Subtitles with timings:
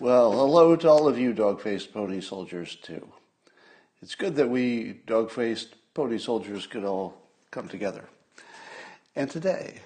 [0.00, 3.12] Well, hello to all of you dog-faced pony soldiers too.
[4.00, 7.20] It's good that we dog-faced pony soldiers could all
[7.50, 8.08] come together.
[9.14, 9.80] And today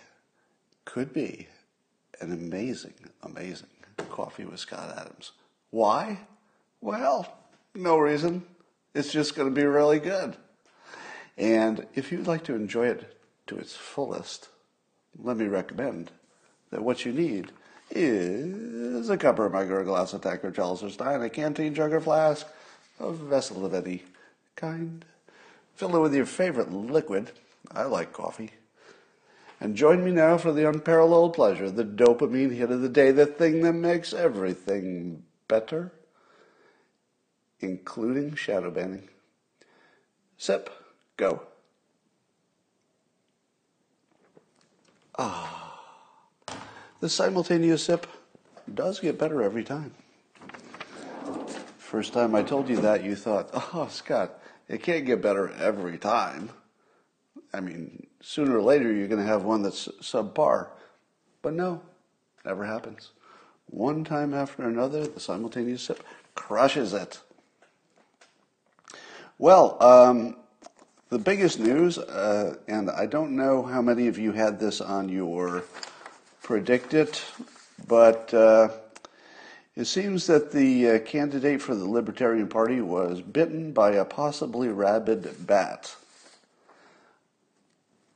[0.85, 1.49] could be
[2.21, 2.95] an amazing,
[3.25, 3.71] amazing
[4.11, 5.33] coffee with Scott Adams.
[5.71, 6.21] Why?
[6.81, 7.37] Well,
[7.75, 8.45] no reason.
[8.95, 10.37] It's just going to be really good.
[11.37, 13.19] And if you'd like to enjoy it
[13.49, 14.49] to its fullest,
[15.19, 16.13] let me recommend
[16.71, 17.51] that what you need
[17.91, 21.29] is a cup or mug or a glass of tack or chalice or stein, a
[21.29, 22.47] canteen jug or flask,
[23.01, 24.03] a vessel of any
[24.57, 25.05] kind.
[25.75, 27.33] Fill it with your favorite liquid.
[27.73, 28.51] I like coffee.
[29.61, 33.27] And join me now for the unparalleled pleasure, the dopamine hit of the day, the
[33.27, 35.93] thing that makes everything better,
[37.65, 39.09] including shadow banning.
[40.37, 40.71] Sip,
[41.17, 41.43] go.
[45.19, 45.81] Ah,
[47.01, 48.07] the simultaneous sip
[48.73, 49.95] does get better every time.
[51.79, 55.99] First time I told you that, you thought, oh, Scott, it can't get better every
[55.99, 56.51] time.
[57.53, 60.69] I mean, sooner or later you're going to have one that's subpar.
[61.43, 61.83] But no,
[62.45, 63.13] never happens.
[63.67, 66.03] One time after another, the simultaneous sip
[66.35, 67.21] crushes it.
[69.39, 70.37] Well, um,
[71.09, 75.09] the biggest news, uh, and I don't know how many of you had this on
[75.09, 75.65] your
[76.45, 77.21] PredictIt,
[77.89, 78.69] but uh,
[79.75, 84.69] it seems that the uh, candidate for the Libertarian Party was bitten by a possibly
[84.69, 85.97] rabid bat.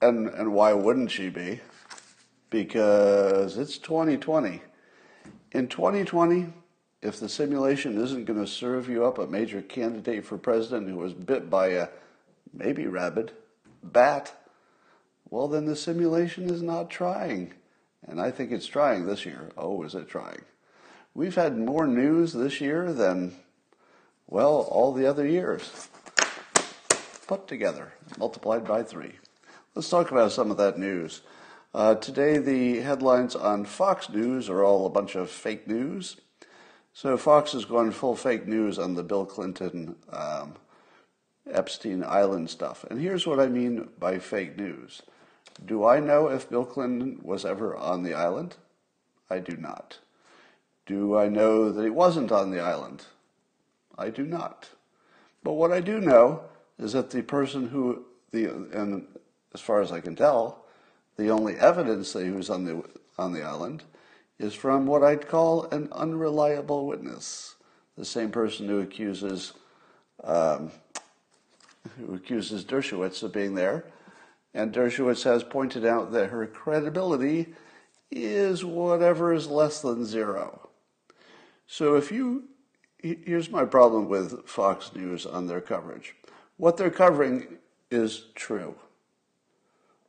[0.00, 1.60] And, and why wouldn't she be?
[2.48, 4.62] Because it's 2020.
[5.50, 6.52] In 2020,
[7.00, 10.96] if the simulation isn't going to serve you up a major candidate for president who
[10.96, 11.88] was bit by a
[12.52, 13.32] maybe rabid
[13.82, 14.34] bat,
[15.30, 17.52] well, then the simulation is not trying.
[18.06, 19.50] And I think it's trying this year.
[19.56, 20.42] Oh, is it trying?
[21.14, 23.34] We've had more news this year than,
[24.26, 25.88] well, all the other years
[27.26, 29.12] put together, multiplied by three.
[29.74, 31.20] Let's talk about some of that news.
[31.74, 36.16] Uh, today, the headlines on Fox News are all a bunch of fake news.
[36.92, 40.54] So, Fox has gone full fake news on the Bill Clinton um,
[41.50, 42.84] Epstein Island stuff.
[42.90, 45.02] And here's what I mean by fake news
[45.64, 48.56] Do I know if Bill Clinton was ever on the island?
[49.30, 49.98] I do not.
[50.86, 53.04] Do I know that he wasn't on the island?
[53.98, 54.70] I do not.
[55.42, 56.42] But what I do know
[56.78, 59.06] is that the person who the and
[59.54, 60.64] as far as I can tell,
[61.16, 62.82] the only evidence that he was on the
[63.18, 63.84] on the island
[64.38, 67.56] is from what I'd call an unreliable witness,
[67.96, 69.54] the same person who accuses
[70.24, 70.70] um,
[71.96, 73.84] who accuses Dershowitz of being there,
[74.52, 77.54] and Dershowitz has pointed out that her credibility
[78.10, 80.68] is whatever is less than zero.
[81.66, 82.44] So if you
[83.00, 86.16] here's my problem with Fox News on their coverage.
[86.56, 87.58] What they're covering
[87.90, 88.74] is true.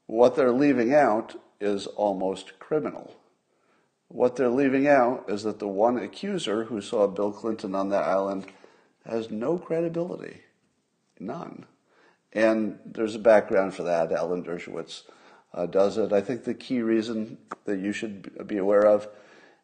[0.08, 3.16] What they're leaving out is almost criminal.
[4.10, 8.04] What they're leaving out is that the one accuser who saw Bill Clinton on that
[8.04, 8.48] island
[9.06, 10.42] has no credibility.
[11.20, 11.66] None.
[12.34, 14.12] And there's a background for that.
[14.12, 15.04] Alan Dershowitz
[15.54, 16.12] uh, does it.
[16.12, 19.08] I think the key reason that you should be aware of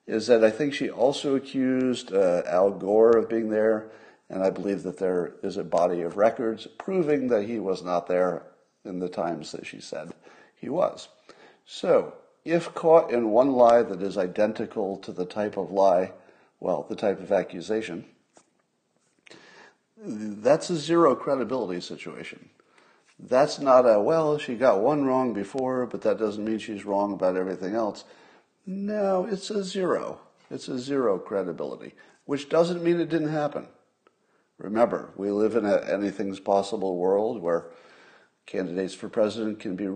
[0.07, 3.89] is that I think she also accused uh, Al Gore of being there,
[4.29, 8.07] and I believe that there is a body of records proving that he was not
[8.07, 8.43] there
[8.83, 10.13] in the times that she said
[10.55, 11.07] he was.
[11.65, 12.13] So,
[12.45, 16.11] if caught in one lie that is identical to the type of lie,
[16.59, 18.05] well, the type of accusation,
[19.97, 22.49] that's a zero credibility situation.
[23.17, 27.13] That's not a, well, she got one wrong before, but that doesn't mean she's wrong
[27.13, 28.03] about everything else.
[28.65, 30.19] No, it's a zero.
[30.51, 31.93] It's a zero credibility,
[32.25, 33.67] which doesn't mean it didn't happen.
[34.59, 37.65] Remember, we live in an anything's possible world where
[38.45, 39.87] candidates for president can be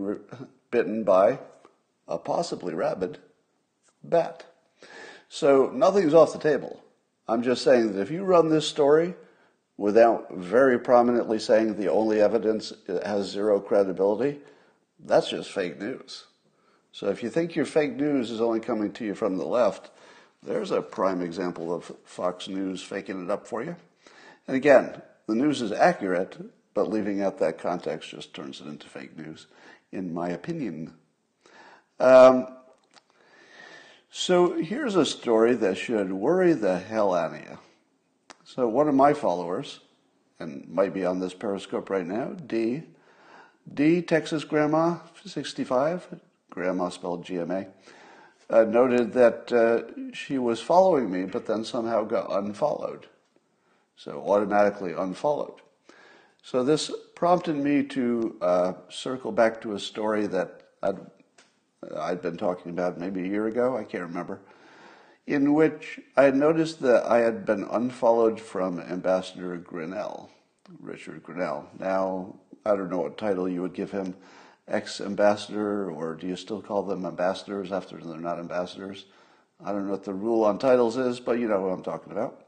[0.70, 1.38] bitten by
[2.10, 3.18] a possibly rabid
[4.02, 4.44] bat.
[5.28, 6.82] So nothing's off the table.
[7.28, 9.14] I'm just saying that if you run this story
[9.76, 12.72] without very prominently saying the only evidence
[13.04, 14.40] has zero credibility,
[14.98, 16.24] that's just fake news.
[16.92, 19.90] So if you think your fake news is only coming to you from the left,
[20.42, 23.76] there's a prime example of Fox News faking it up for you.
[24.48, 26.36] And again, the news is accurate,
[26.74, 29.46] but leaving out that context just turns it into fake news,
[29.92, 30.94] in my opinion.
[32.00, 32.48] Um,
[34.10, 37.58] so here's a story that should worry the hell out of you.
[38.44, 39.80] So one of my followers,
[40.38, 42.84] and might be on this Periscope right now, D,
[43.72, 47.68] D, Texas Grandma, 65, Grandma spelled GMA,
[48.48, 53.06] uh, noted that uh, she was following me, but then somehow got unfollowed.
[53.96, 55.60] So automatically unfollowed.
[56.42, 60.98] So this prompted me to uh, circle back to a story that I'd,
[61.82, 64.40] Uh, I'd been talking about maybe a year ago, I can't remember,
[65.26, 70.28] in which I had noticed that I had been unfollowed from Ambassador Grenell,
[70.78, 71.66] Richard Grenell.
[71.78, 74.14] Now, I don't know what title you would give him,
[74.68, 79.06] ex-ambassador, or do you still call them ambassadors after they're not ambassadors?
[79.64, 82.12] I don't know what the rule on titles is, but you know who I'm talking
[82.12, 82.46] about.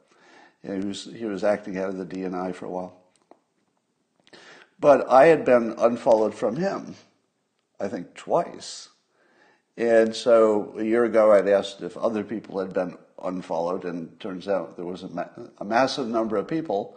[0.63, 2.99] he was, he was acting head of the DNI for a while.
[4.79, 6.97] But I had been unfollowed from him,
[7.79, 8.89] I think twice.
[9.77, 14.49] And so a year ago, I'd asked if other people had been unfollowed, and turns
[14.49, 15.29] out there was a, ma-
[15.59, 16.97] a massive number of people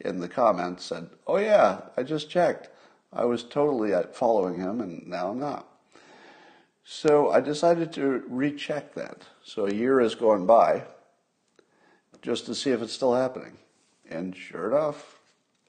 [0.00, 2.68] in the comments said, "Oh yeah, I just checked.
[3.12, 5.66] I was totally following him, and now I'm not."
[6.84, 9.22] So I decided to recheck that.
[9.44, 10.82] So a year has gone by,
[12.20, 13.58] just to see if it's still happening,
[14.08, 15.20] and sure enough,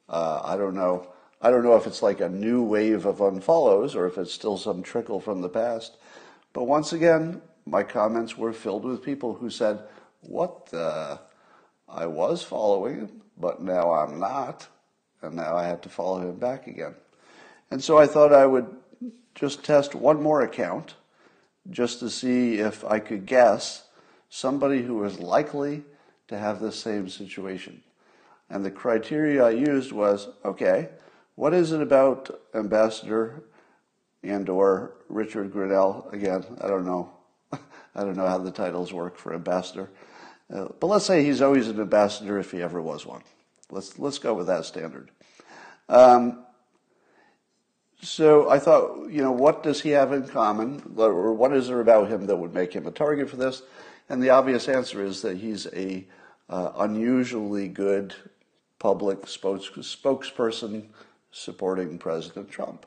[0.10, 1.08] uh, I don't know
[1.44, 4.58] I don't know if it's like a new wave of unfollows or if it's still
[4.58, 5.98] some trickle from the past.
[6.54, 9.84] But once again, my comments were filled with people who said,
[10.22, 11.20] What the?
[11.88, 14.68] I was following him, but now I'm not.
[15.22, 16.96] And now I had to follow him back again.
[17.70, 18.68] And so I thought I would
[19.36, 20.96] just test one more account
[21.70, 23.84] just to see if I could guess
[24.30, 25.84] somebody who was likely
[26.28, 27.84] to have the same situation.
[28.50, 30.90] And the criteria I used was okay,
[31.36, 33.44] what is it about Ambassador
[34.24, 36.12] and or Richard Grenell.
[36.14, 37.12] Again, I don't know.
[37.54, 39.90] I don't know how the titles work for ambassador.
[40.54, 43.24] Uh, but let's say he's always an ambassador if he ever was one.
[43.70, 45.12] Let's, let's go with that standard.
[45.88, 46.44] Um,
[48.02, 50.94] so I thought, you know, what does he have in common?
[50.98, 53.62] Or what is there about him that would make him a target for this?
[54.10, 56.06] And the obvious answer is that he's a
[56.50, 58.14] uh, unusually good
[58.80, 60.88] public spokes- spokesperson
[61.32, 62.86] supporting President Trump.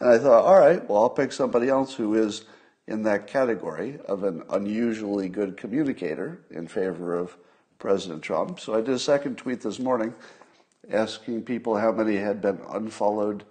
[0.00, 2.44] And I thought, all right, well, I'll pick somebody else who is
[2.88, 7.36] in that category of an unusually good communicator in favor of
[7.78, 8.58] President Trump.
[8.58, 10.14] So I did a second tweet this morning
[10.90, 13.44] asking people how many had been unfollowed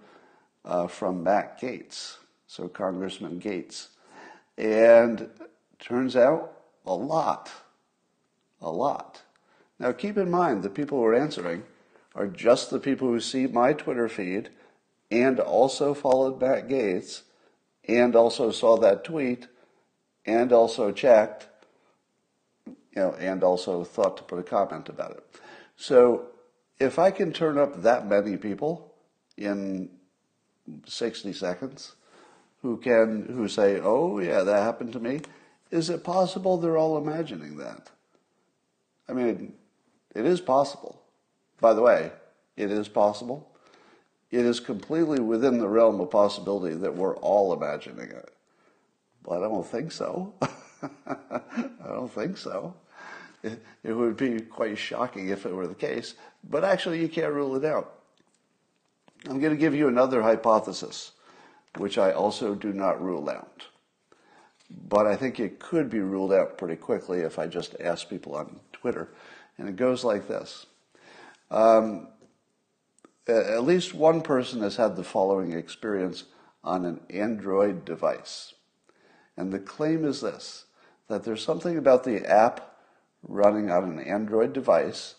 [0.64, 2.16] uh, from Matt Gaetz,
[2.46, 3.88] so Congressman Gaetz.
[4.58, 5.28] And
[5.78, 6.52] turns out
[6.84, 7.50] a lot.
[8.60, 9.22] A lot.
[9.78, 11.62] Now keep in mind the people who are answering
[12.14, 14.50] are just the people who see my Twitter feed
[15.10, 17.22] and also followed Matt Gaetz,
[17.88, 19.48] and also saw that tweet
[20.24, 21.48] and also checked,
[22.66, 25.40] you know, and also thought to put a comment about it.
[25.76, 26.26] So
[26.78, 28.94] if I can turn up that many people
[29.36, 29.90] in
[30.86, 31.94] 60 seconds
[32.62, 35.22] who can who say, "Oh yeah, that happened to me,"
[35.70, 37.90] is it possible they're all imagining that?
[39.08, 39.54] I mean,
[40.14, 41.02] it is possible.
[41.60, 42.12] By the way,
[42.56, 43.49] it is possible.
[44.30, 48.32] It is completely within the realm of possibility that we're all imagining it.
[49.24, 50.34] But I don't think so.
[50.82, 52.74] I don't think so.
[53.42, 56.14] It, it would be quite shocking if it were the case,
[56.48, 57.94] but actually, you can't rule it out.
[59.28, 61.12] I'm going to give you another hypothesis,
[61.76, 63.66] which I also do not rule out.
[64.88, 68.36] But I think it could be ruled out pretty quickly if I just ask people
[68.36, 69.08] on Twitter.
[69.58, 70.66] And it goes like this
[71.50, 72.08] um,
[73.28, 76.24] at least one person has had the following experience
[76.64, 78.54] on an Android device.
[79.36, 80.64] And the claim is this
[81.08, 82.76] that there's something about the app
[83.22, 85.16] running on an Android device.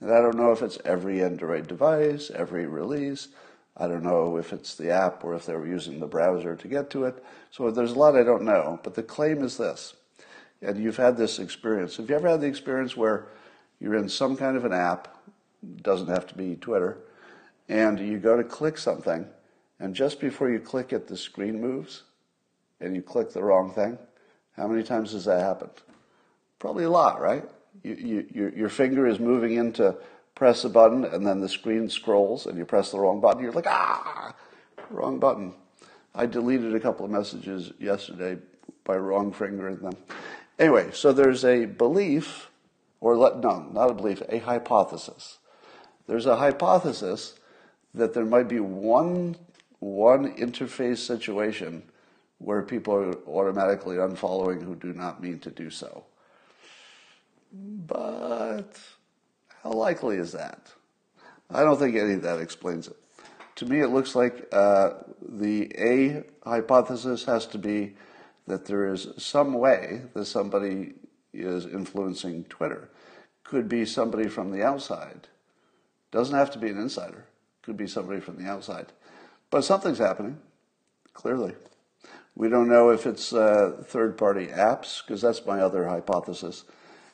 [0.00, 3.28] And I don't know if it's every Android device, every release.
[3.76, 6.68] I don't know if it's the app or if they were using the browser to
[6.68, 7.24] get to it.
[7.50, 8.78] So there's a lot I don't know.
[8.84, 9.94] But the claim is this.
[10.62, 11.96] And you've had this experience.
[11.96, 13.26] Have you ever had the experience where
[13.80, 15.08] you're in some kind of an app
[15.82, 16.98] doesn't have to be Twitter,
[17.68, 19.26] and you go to click something,
[19.80, 22.02] and just before you click it, the screen moves,
[22.80, 23.98] and you click the wrong thing.
[24.56, 25.82] How many times has that happened?
[26.58, 27.44] Probably a lot, right?
[27.82, 29.96] You, you, your, your finger is moving in to
[30.34, 33.42] press a button, and then the screen scrolls, and you press the wrong button.
[33.42, 34.34] You're like, ah,
[34.90, 35.54] wrong button.
[36.14, 38.38] I deleted a couple of messages yesterday
[38.84, 39.96] by wrong fingering them.
[40.58, 42.50] Anyway, so there's a belief,
[43.00, 45.38] or let, no, not a belief, a hypothesis
[46.06, 47.34] there's a hypothesis
[47.94, 49.36] that there might be one,
[49.80, 51.82] one interface situation
[52.38, 56.04] where people are automatically unfollowing who do not mean to do so.
[57.52, 58.78] But
[59.64, 60.72] How likely is that?
[61.50, 62.96] I don't think any of that explains it.
[63.56, 64.90] To me, it looks like uh,
[65.26, 67.94] the A hypothesis has to be
[68.46, 70.94] that there is some way that somebody
[71.32, 72.90] is influencing Twitter.
[73.44, 75.28] Could be somebody from the outside.
[76.10, 77.26] Doesn't have to be an insider.
[77.64, 78.86] Could be somebody from the outside.
[79.50, 80.38] But something's happening,
[81.12, 81.54] clearly.
[82.34, 86.64] We don't know if it's uh, third party apps, because that's my other hypothesis.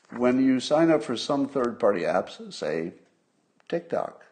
[0.09, 2.93] When you sign up for some third party apps, say
[3.69, 4.25] TikTok,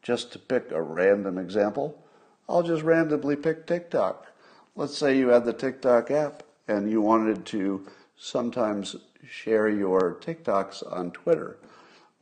[0.00, 2.02] just to pick a random example,
[2.48, 4.26] I'll just randomly pick TikTok.
[4.74, 8.96] Let's say you had the TikTok app and you wanted to sometimes
[9.28, 11.58] share your TikToks on Twitter.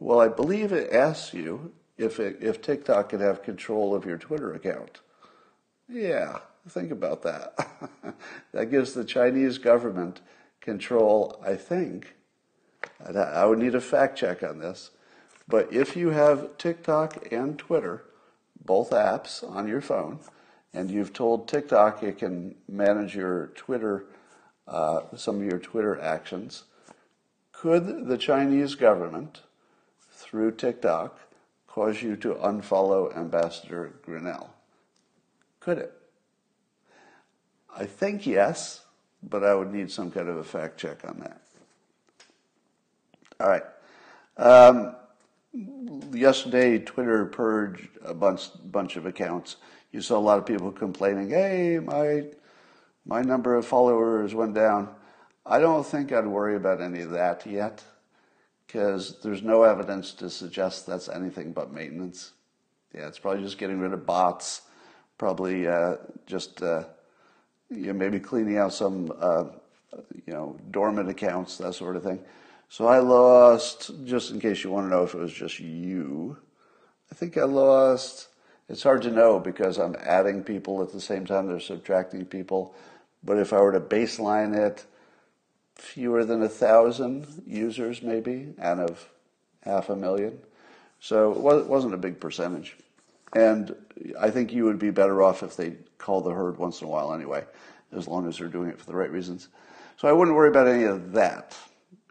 [0.00, 4.18] Well, I believe it asks you if, it, if TikTok could have control of your
[4.18, 5.00] Twitter account.
[5.88, 6.38] Yeah,
[6.68, 7.54] think about that.
[8.52, 10.20] that gives the Chinese government
[10.60, 12.14] control, I think.
[13.14, 14.90] I would need a fact check on this.
[15.48, 18.04] But if you have TikTok and Twitter,
[18.64, 20.18] both apps on your phone,
[20.74, 24.06] and you've told TikTok it can manage your Twitter,
[24.66, 26.64] uh, some of your Twitter actions,
[27.52, 29.42] could the Chinese government,
[30.10, 31.20] through TikTok,
[31.76, 34.48] cause you to unfollow Ambassador Grenell?
[35.60, 35.92] Could it?
[37.76, 38.80] I think yes,
[39.22, 41.42] but I would need some kind of a fact check on that.
[43.38, 43.62] All right.
[44.38, 44.96] Um,
[46.16, 49.56] yesterday, Twitter purged a bunch bunch of accounts.
[49.92, 52.24] You saw a lot of people complaining, "Hey, my
[53.04, 54.88] my number of followers went down."
[55.44, 57.84] I don't think I'd worry about any of that yet,
[58.76, 62.32] because there's no evidence to suggest that's anything but maintenance.
[62.94, 64.60] Yeah, it's probably just getting rid of bots,
[65.16, 66.84] probably uh, just uh,
[67.70, 69.44] you know, maybe cleaning out some uh,
[70.26, 72.20] you know dormant accounts, that sort of thing.
[72.68, 76.36] So I lost, just in case you want to know if it was just you,
[77.10, 78.28] I think I lost,
[78.68, 82.74] it's hard to know because I'm adding people at the same time they're subtracting people.
[83.24, 84.84] But if I were to baseline it,
[85.76, 89.08] fewer than a thousand users maybe out of
[89.62, 90.38] half a million.
[91.00, 92.76] So it wasn't a big percentage.
[93.34, 93.74] And
[94.18, 96.90] I think you would be better off if they call the herd once in a
[96.90, 97.44] while anyway,
[97.92, 99.48] as long as they're doing it for the right reasons.
[99.98, 101.56] So I wouldn't worry about any of that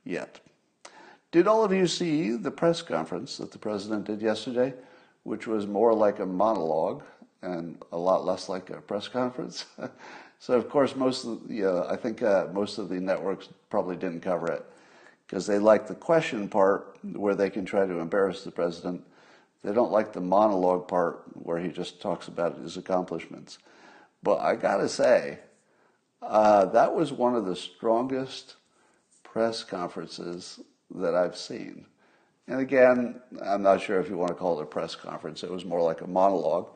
[0.03, 0.39] yet.
[1.31, 4.73] Did all of you see the press conference that the president did yesterday,
[5.23, 7.03] which was more like a monologue
[7.41, 9.65] and a lot less like a press conference?
[10.39, 13.95] so, of course, most of the, yeah, I think uh, most of the networks probably
[13.95, 14.65] didn't cover it
[15.27, 19.03] because they like the question part where they can try to embarrass the president.
[19.63, 23.57] They don't like the monologue part where he just talks about his accomplishments.
[24.21, 25.39] But I got to say,
[26.21, 28.55] uh, that was one of the strongest
[29.23, 30.59] press conferences
[30.93, 31.85] that I've seen.
[32.47, 35.51] And again, I'm not sure if you want to call it a press conference, it
[35.51, 36.69] was more like a monologue.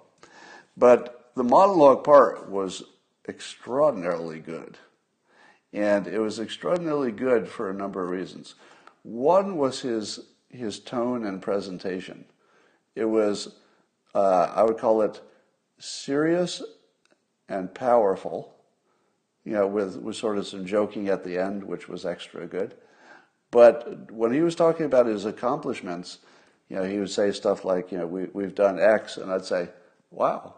[0.75, 2.83] But the monologue part was
[3.27, 4.77] extraordinarily good.
[5.71, 8.55] And it was extraordinarily good for a number of reasons.
[9.03, 12.25] One was his, his tone and presentation.
[12.95, 13.55] It was,
[14.15, 15.21] uh, I would call it
[15.77, 16.63] serious
[17.47, 18.55] and powerful,
[19.45, 22.75] you know, with, with sort of some joking at the end, which was extra good.
[23.51, 26.19] But when he was talking about his accomplishments,
[26.67, 29.45] you know, he would say stuff like, you know, we, we've done X, and I'd
[29.45, 29.69] say,
[30.11, 30.55] wow,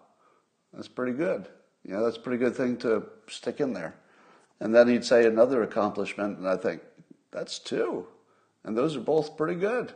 [0.74, 1.48] that's pretty good.
[1.84, 3.96] You know, that's a pretty good thing to stick in there.
[4.62, 6.82] And then he'd say another accomplishment, and I think,
[7.32, 8.06] that's two.
[8.64, 9.92] And those are both pretty good,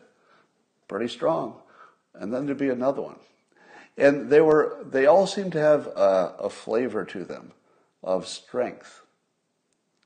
[0.88, 1.58] pretty strong.
[2.16, 3.20] And then there'd be another one.
[3.96, 7.52] And they were, they all seemed to have a, a flavor to them
[8.04, 9.04] of strength,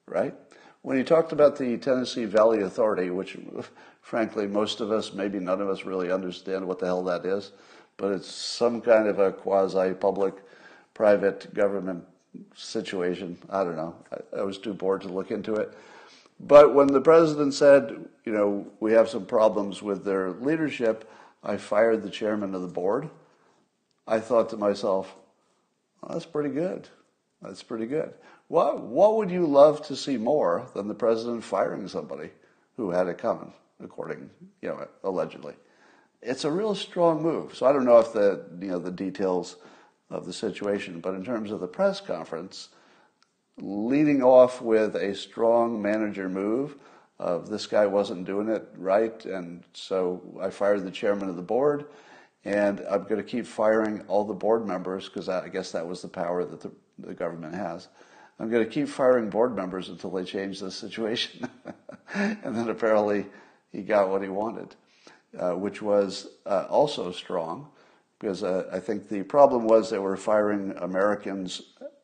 [0.06, 0.36] right?
[0.82, 3.38] When he talked about the Tennessee Valley Authority, which
[4.02, 7.54] frankly most of us, maybe none of us really understand what the hell that is,
[7.96, 10.34] but it's some kind of a quasi public
[10.94, 12.04] private government
[12.56, 13.38] situation.
[13.50, 13.96] I don't know.
[14.12, 15.76] I, I was too bored to look into it.
[16.40, 21.10] But when the president said, you know, we have some problems with their leadership,
[21.44, 23.10] I fired the chairman of the board.
[24.08, 25.16] I thought to myself,
[26.02, 26.88] well, that's pretty good.
[27.42, 28.14] That's pretty good.
[28.48, 32.32] What, what would you love to see more than the president firing somebody
[32.78, 34.30] who had it coming, according,
[34.62, 35.54] you know, allegedly?
[36.22, 37.56] It's a real strong move.
[37.56, 39.58] So I don't know if the, you know, the details
[40.10, 42.70] of the situation, but in terms of the press conference,
[43.60, 46.76] leading off with a strong manager move
[47.20, 51.42] of this guy wasn't doing it right, and so I fired the chairman of the
[51.42, 51.86] board,
[52.46, 56.02] and I'm going to keep firing all the board members because I guess that was
[56.02, 57.90] the power that the, the government has.
[58.40, 61.50] I'm going to keep firing board members until they change the situation.
[62.14, 63.26] and then apparently
[63.72, 64.76] he got what he wanted.
[65.38, 67.68] uh, which was uh, also strong
[68.20, 71.62] because uh, I think the problem was they were firing Americans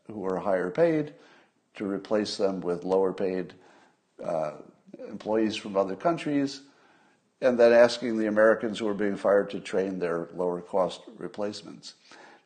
[0.08, 1.14] who were higher paid
[1.76, 3.54] to replace them with lower paid
[4.24, 4.52] uh,
[5.10, 6.62] employees from other countries,
[7.42, 11.96] and then asking the Americans who were being fired to train their lower cost replacements.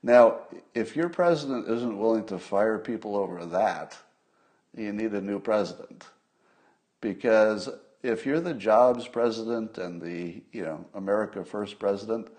[0.02, 0.40] Now,
[0.74, 3.98] if your president isn't willing to fire people over that,
[4.76, 6.06] you need a new president.
[7.02, 7.70] Because
[8.02, 12.30] if you're the jobs president and the, you know, America First president,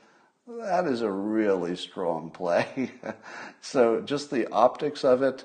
[0.58, 2.90] that is a really strong play.
[3.60, 5.44] so just the optics of it,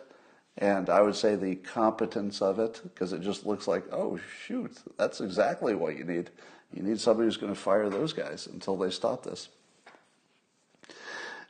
[0.58, 4.78] and I would say the competence of it, because it just looks like, oh, shoot,
[4.98, 6.30] that's exactly what you need.
[6.74, 9.50] You need somebody who's going to fire those guys until they stop this.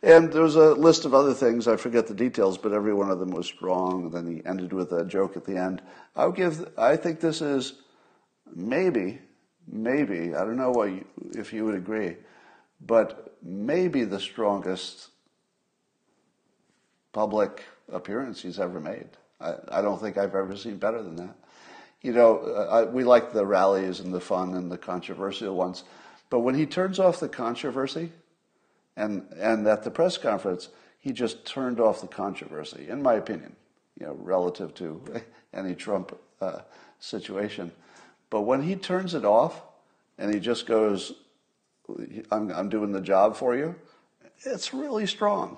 [0.03, 1.67] And there was a list of other things.
[1.67, 4.03] I forget the details, but every one of them was strong.
[4.03, 5.81] And then he ended with a joke at the end.
[6.15, 6.69] I would give.
[6.77, 7.73] I think this is
[8.53, 9.19] maybe,
[9.67, 10.35] maybe.
[10.35, 12.17] I don't know you, if you would agree,
[12.81, 15.09] but maybe the strongest
[17.13, 19.07] public appearance he's ever made.
[19.39, 21.35] I, I don't think I've ever seen better than that.
[22.01, 25.83] You know, uh, I, we like the rallies and the fun and the controversial ones,
[26.29, 28.11] but when he turns off the controversy
[28.95, 33.55] and, and at the press conference, he just turned off the controversy, in my opinion,
[33.99, 35.01] you know, relative to
[35.53, 36.59] any Trump uh,
[36.99, 37.71] situation.
[38.29, 39.61] But when he turns it off
[40.17, 41.13] and he just goes,
[42.31, 43.75] I'm, I'm doing the job for you,
[44.43, 45.57] it's really strong.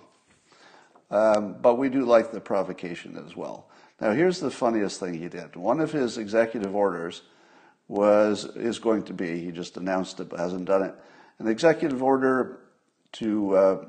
[1.10, 3.69] Um, but we do like the provocation as well.
[4.01, 5.55] Now, here's the funniest thing he did.
[5.55, 7.22] One of his executive orders
[7.88, 10.93] was is going to be he just announced it but hasn't done it
[11.39, 12.60] an executive order
[13.13, 13.86] to uh,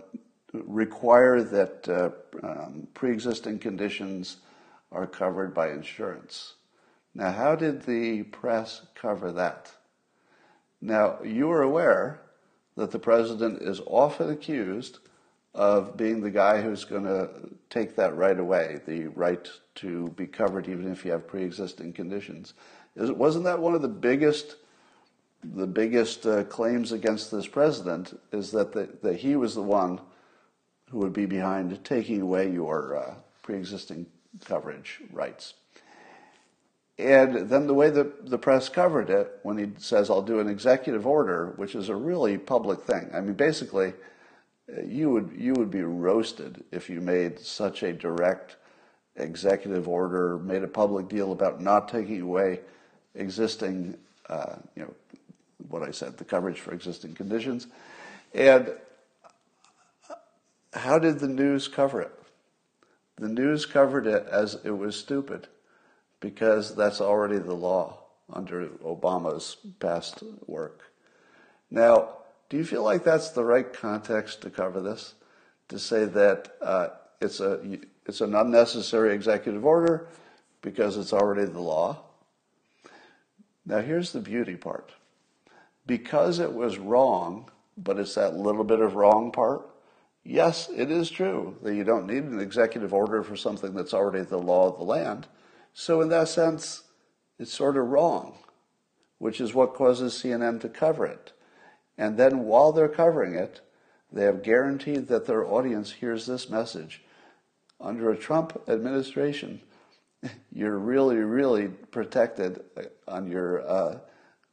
[0.52, 2.11] require that uh,
[2.47, 4.38] um, pre-existing conditions
[4.92, 6.54] are covered by insurance.
[7.14, 9.73] Now, how did the press cover that?
[10.80, 12.21] Now, you are aware
[12.78, 15.00] that the president is often accused
[15.52, 17.28] of being the guy who's going to
[17.70, 22.55] take that right away, the right to be covered even if you have pre-existing conditions.
[22.94, 24.57] Is, wasn't that one of the biggest
[25.44, 30.00] the biggest uh, claims against this president is that, the, that he was the one
[30.90, 34.05] who would be behind taking away your uh, pre-existing
[34.44, 35.55] coverage rights.
[36.98, 40.48] And then the way that the press covered it, when he says, I'll do an
[40.48, 43.08] executive order, which is a really public thing.
[43.14, 43.92] I mean, basically,
[44.84, 48.56] you would, you would be roasted if you made such a direct
[49.14, 52.61] executive order, made a public deal about not taking away
[53.14, 53.96] existing,
[54.28, 54.94] uh, you know,
[55.68, 57.68] what I said, the coverage for existing conditions.
[58.34, 58.72] And
[60.72, 62.12] how did the news cover it?
[63.16, 65.46] The news covered it as it was stupid
[66.20, 67.98] because that's already the law
[68.33, 70.92] under Obama's past work.
[71.70, 72.11] Now,
[72.48, 75.14] do you feel like that's the right context to cover this?
[75.68, 76.88] To say that uh,
[77.20, 80.09] it's a it's an unnecessary executive order
[80.62, 81.98] because it's already the law?
[83.66, 84.92] Now, here's the beauty part
[85.87, 89.68] because it was wrong, but it's that little bit of wrong part.
[90.24, 94.24] Yes, it is true that you don't need an executive order for something that's already
[94.24, 95.26] the law of the land.
[95.81, 96.83] So, in that sense,
[97.38, 98.37] it's sort of wrong,
[99.19, 101.33] which is what causes CNN to cover it.
[101.97, 103.61] And then while they're covering it,
[104.12, 107.05] they have guaranteed that their audience hears this message.
[107.81, 109.61] Under a Trump administration,
[110.53, 112.61] you're really, really protected
[113.07, 113.99] on your uh,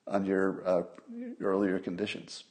[0.06, 0.84] on your uh,
[1.42, 2.44] earlier conditions.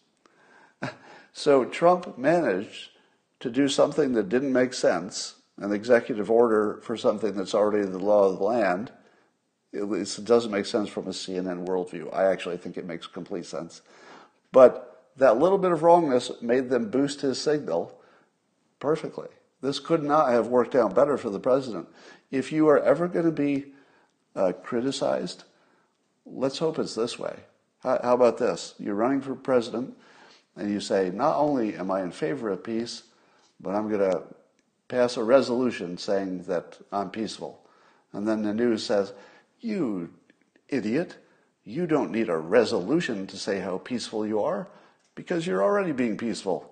[1.33, 2.91] so Trump managed
[3.39, 7.99] to do something that didn't make sense, an executive order for something that's already the
[7.99, 8.91] law of the land.
[9.73, 12.15] Least it doesn't make sense from a CNN worldview.
[12.15, 13.83] I actually think it makes complete sense.
[14.53, 18.01] But that little bit of wrongness made them boost his signal
[18.79, 19.29] perfectly.
[19.63, 21.89] This could not have worked out better for the president.
[22.31, 23.73] If you are ever going to be
[24.37, 25.45] uh, criticized,
[26.27, 27.37] let's hope it's this way.
[27.81, 28.75] How, how about this?
[28.79, 29.97] You're running for president,
[30.57, 33.05] and you say, not only am I in favor of peace,
[33.61, 34.23] but I'm going to
[34.89, 37.61] pass a resolution saying that I'm peaceful.
[38.13, 39.13] And then the news says,
[39.61, 40.13] you
[40.69, 41.17] idiot,
[41.65, 44.69] you don't need a resolution to say how peaceful you are
[45.15, 46.71] because you're already being peaceful.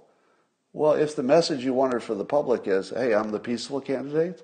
[0.72, 4.42] Well, if the message you wanted for the public is, hey, I'm the peaceful candidate,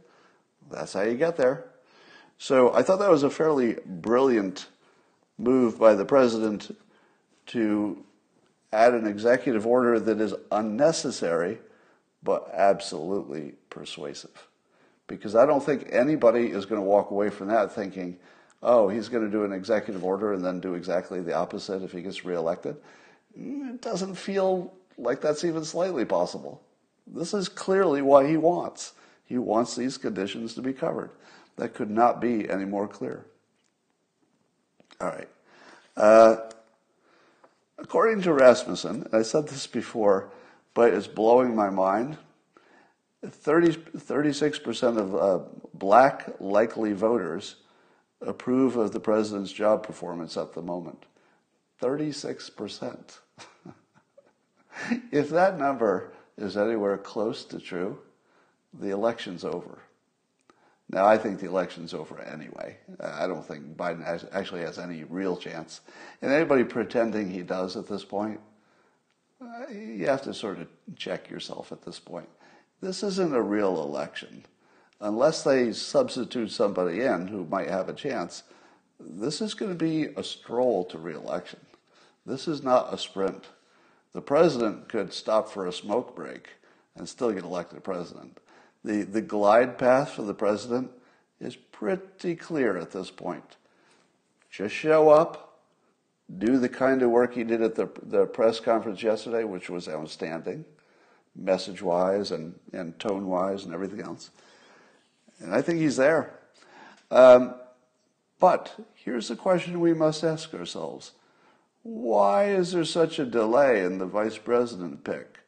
[0.70, 1.64] that's how you get there.
[2.38, 4.66] So I thought that was a fairly brilliant
[5.38, 6.76] move by the president
[7.46, 8.04] to
[8.72, 11.58] add an executive order that is unnecessary
[12.22, 14.48] but absolutely persuasive.
[15.06, 18.18] Because I don't think anybody is going to walk away from that thinking,
[18.62, 21.92] oh, he's going to do an executive order and then do exactly the opposite if
[21.92, 22.76] he gets reelected.
[23.34, 26.62] It doesn't feel like that's even slightly possible.
[27.06, 28.92] This is clearly what he wants.
[29.24, 31.10] He wants these conditions to be covered.
[31.56, 33.26] That could not be any more clear.
[35.00, 35.28] All right.
[35.96, 36.36] Uh,
[37.78, 40.30] according to Rasmussen, I said this before,
[40.78, 42.16] but it's blowing my mind.
[43.26, 45.40] 30, 36% of uh,
[45.74, 47.56] black likely voters
[48.20, 51.04] approve of the president's job performance at the moment.
[51.82, 53.18] 36%.
[55.10, 57.98] if that number is anywhere close to true,
[58.72, 59.80] the election's over.
[60.90, 62.76] Now, I think the election's over anyway.
[63.00, 65.80] I don't think Biden actually has any real chance.
[66.22, 68.38] And anybody pretending he does at this point,
[69.40, 72.28] uh, you have to sort of check yourself at this point.
[72.80, 74.44] This isn't a real election.
[75.00, 78.42] Unless they substitute somebody in who might have a chance,
[78.98, 81.60] this is going to be a stroll to reelection.
[82.26, 83.46] This is not a sprint.
[84.12, 86.48] The president could stop for a smoke break
[86.96, 88.38] and still get elected president.
[88.84, 90.90] The, the glide path for the president
[91.40, 93.56] is pretty clear at this point.
[94.50, 95.47] Just show up,
[96.36, 99.88] do the kind of work he did at the, the press conference yesterday, which was
[99.88, 100.64] outstanding,
[101.34, 104.30] message wise and, and tone wise and everything else.
[105.40, 106.38] And I think he's there.
[107.10, 107.54] Um,
[108.38, 111.12] but here's the question we must ask ourselves
[111.82, 115.38] why is there such a delay in the vice president pick?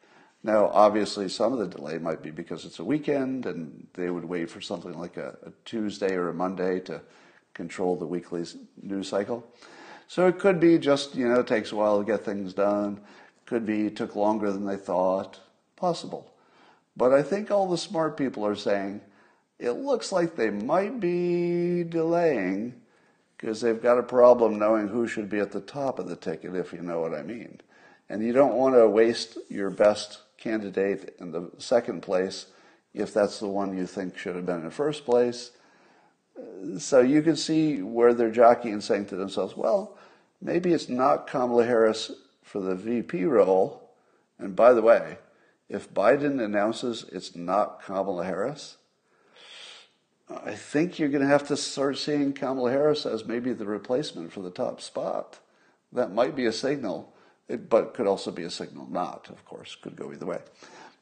[0.43, 4.25] Now, obviously, some of the delay might be because it's a weekend and they would
[4.25, 7.03] wait for something like a, a Tuesday or a Monday to
[7.53, 8.45] control the weekly
[8.81, 9.45] news cycle.
[10.11, 13.01] So it could be just, you know, it takes a while to get things done.
[13.47, 15.39] Could be it took longer than they thought.
[15.77, 16.35] Possible.
[16.97, 19.03] But I think all the smart people are saying
[19.61, 22.75] it looks like they might be delaying
[23.37, 26.57] because they've got a problem knowing who should be at the top of the ticket,
[26.57, 27.61] if you know what I mean.
[28.09, 32.47] And you don't want to waste your best candidate in the second place
[32.95, 35.53] if that's the one you think should have been in the first place.
[36.79, 39.97] So you can see where they're jockeying, and saying to themselves, well,
[40.41, 43.91] maybe it's not Kamala Harris for the VP role.
[44.39, 45.19] And by the way,
[45.69, 48.77] if Biden announces it's not Kamala Harris,
[50.29, 54.33] I think you're going to have to start seeing Kamala Harris as maybe the replacement
[54.33, 55.39] for the top spot.
[55.93, 57.13] That might be a signal
[57.57, 60.41] but could also be a signal not, of course, could go either way.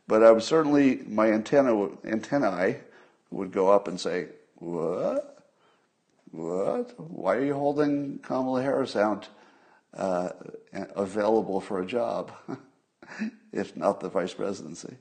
[0.06, 2.78] But I would certainly, my antenna, antennae
[3.30, 5.46] would go up and say, what?
[6.30, 6.94] What?
[6.98, 9.28] Why are you holding Kamala Harris out
[9.94, 10.30] uh,
[10.72, 12.32] available for a job,
[13.52, 14.96] if not the vice presidency?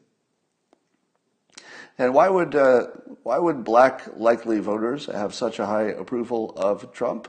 [1.98, 2.88] And why would, uh,
[3.24, 7.28] why would black likely voters have such a high approval of Trump?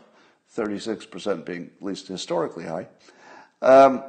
[0.55, 2.89] 36% being at least historically high.
[3.61, 4.03] Um,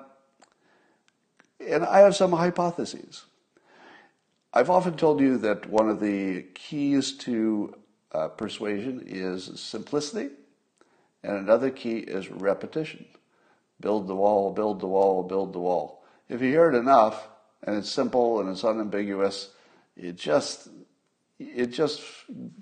[1.59, 3.25] and I have some hypotheses.
[4.53, 7.75] I've often told you that one of the keys to
[8.11, 10.29] uh, persuasion is simplicity,
[11.23, 13.05] and another key is repetition.
[13.79, 16.03] Build the wall, build the wall, build the wall.
[16.27, 17.27] If you hear it enough,
[17.63, 19.49] and it's simple and it's unambiguous,
[19.95, 20.69] it just
[21.39, 22.01] it just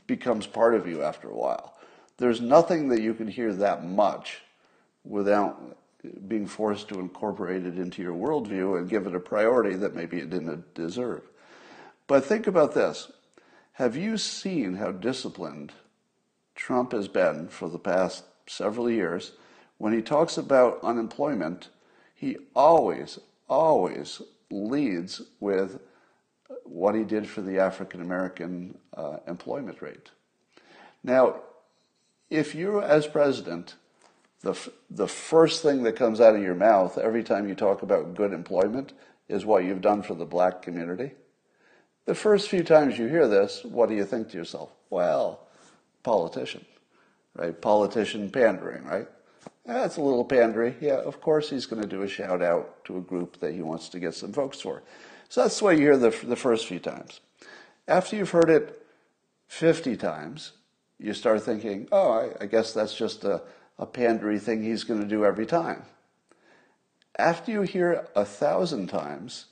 [0.05, 1.75] becomes part of you after a while.
[2.17, 4.41] There's nothing that you can hear that much
[5.03, 5.77] without
[6.27, 10.17] being forced to incorporate it into your worldview and give it a priority that maybe
[10.17, 11.23] it didn't deserve.
[12.05, 13.11] But think about this.
[13.77, 15.71] Have you seen how disciplined
[16.55, 19.33] Trump has been for the past several years?
[19.77, 21.69] When he talks about unemployment,
[22.15, 25.79] he always, always leads with
[26.63, 30.09] what he did for the African American uh, employment rate.
[31.03, 31.41] Now,
[32.31, 33.75] if you, as president,
[34.41, 34.57] the,
[34.89, 38.33] the first thing that comes out of your mouth every time you talk about good
[38.33, 38.93] employment
[39.29, 41.11] is what you've done for the black community.
[42.07, 44.71] The first few times you hear this, what do you think to yourself?
[44.89, 45.41] Well,
[46.03, 46.65] politician,
[47.35, 47.61] right?
[47.61, 49.09] Politician pandering, right?
[49.65, 50.75] That's a little pandery.
[50.79, 53.61] Yeah, of course he's going to do a shout out to a group that he
[53.61, 54.83] wants to get some votes for.
[55.27, 57.19] So that's the way you hear the, the first few times.
[57.89, 58.85] After you've heard it
[59.47, 60.53] 50 times,
[60.99, 63.41] you start thinking, oh, I, I guess that's just a,
[63.77, 65.83] a pandery thing he's going to do every time.
[67.19, 69.47] After you hear it a thousand times,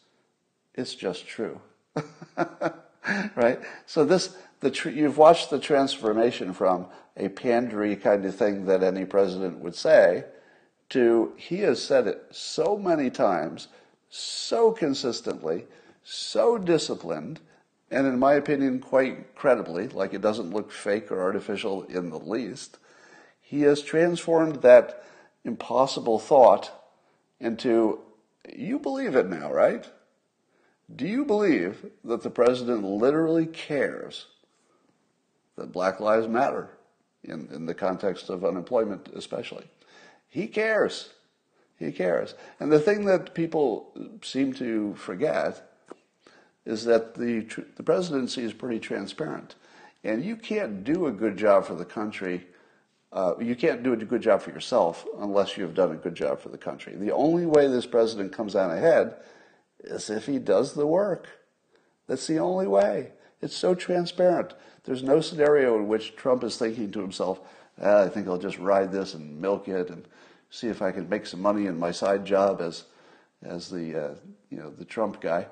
[0.74, 1.60] it's just true.
[3.36, 3.60] right?
[3.86, 8.84] So this, the tr- you've watched the transformation from a pandery kind of thing that
[8.84, 10.26] any president would say
[10.90, 13.68] to he has said it so many times,
[14.10, 15.66] so consistently,
[16.04, 17.40] so disciplined,
[17.90, 22.20] and in my opinion, quite credibly, like it doesn't look fake or artificial in the
[22.20, 22.78] least,
[23.42, 25.04] he has transformed that
[25.44, 26.72] impossible thought
[27.40, 28.00] into
[28.54, 29.90] you believe it now, right?
[30.94, 34.28] Do you believe that the president literally cares
[35.56, 36.70] that Black Lives Matter
[37.24, 39.66] in, in the context of unemployment, especially?
[40.28, 41.10] He cares.
[41.80, 42.36] He cares.
[42.60, 45.72] And the thing that people seem to forget
[46.66, 47.46] is that the,
[47.78, 49.56] the presidency is pretty transparent.
[50.04, 52.46] And you can't do a good job for the country.
[53.12, 56.40] Uh, you can't do a good job for yourself unless you've done a good job
[56.40, 56.96] for the country.
[56.96, 59.16] The only way this president comes out ahead
[59.86, 61.28] is if he does the work.
[62.08, 63.12] That's the only way.
[63.42, 64.54] It's so transparent.
[64.84, 67.40] There's no scenario in which Trump is thinking to himself,
[67.82, 70.08] ah, I think I'll just ride this and milk it and
[70.50, 72.86] see if I can make some money in my side job as,
[73.44, 74.16] as the, uh,
[74.50, 75.48] you know, the Trump guy.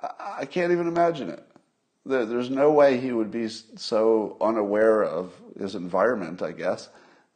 [0.00, 1.42] I, I can't even imagine it.
[2.04, 6.88] There, there's no way he would be so unaware of his environment, I guess,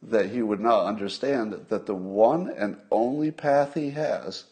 [0.03, 4.45] that he would not understand that the one and only path he has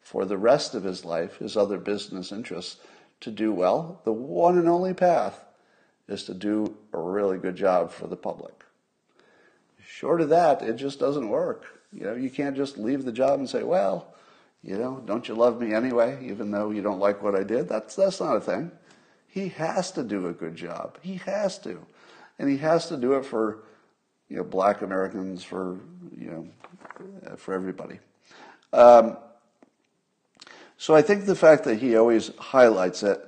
[0.00, 2.76] for the rest of his life, his other business interests,
[3.20, 5.44] to do well, the one and only path
[6.08, 8.64] is to do a really good job for the public.
[9.86, 11.66] Short of that, it just doesn't work.
[11.92, 14.14] You know, you can't just leave the job and say, well,
[14.62, 17.68] you know, don't you love me anyway, even though you don't like what I did?
[17.68, 18.70] That's, that's not a thing.
[19.28, 20.98] He has to do a good job.
[21.02, 21.84] He has to.
[22.38, 23.64] And he has to do it for,
[24.28, 25.78] you know, black Americans, for,
[26.16, 27.98] you know, for everybody.
[28.72, 29.16] Um,
[30.80, 33.22] so I think the fact that he always highlights it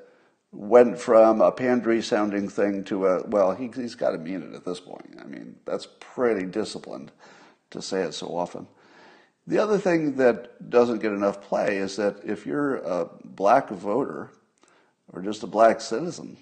[0.53, 4.55] went from a pandery sounding thing to a, well, he, he's got to mean it
[4.55, 5.19] at this point.
[5.21, 7.13] I mean, that's pretty disciplined
[7.69, 8.67] to say it so often.
[9.47, 14.31] The other thing that doesn't get enough play is that if you're a black voter
[15.13, 16.39] or just a black citizen,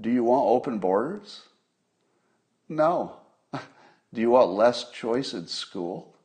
[0.00, 1.42] do you want open borders?
[2.68, 3.18] No.
[3.52, 6.16] Do you want less choice in school?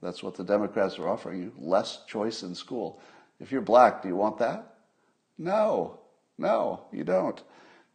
[0.00, 3.02] That's what the Democrats are offering you less choice in school.
[3.40, 4.74] If you're black, do you want that?
[5.38, 6.00] No,
[6.36, 7.40] no, you don't.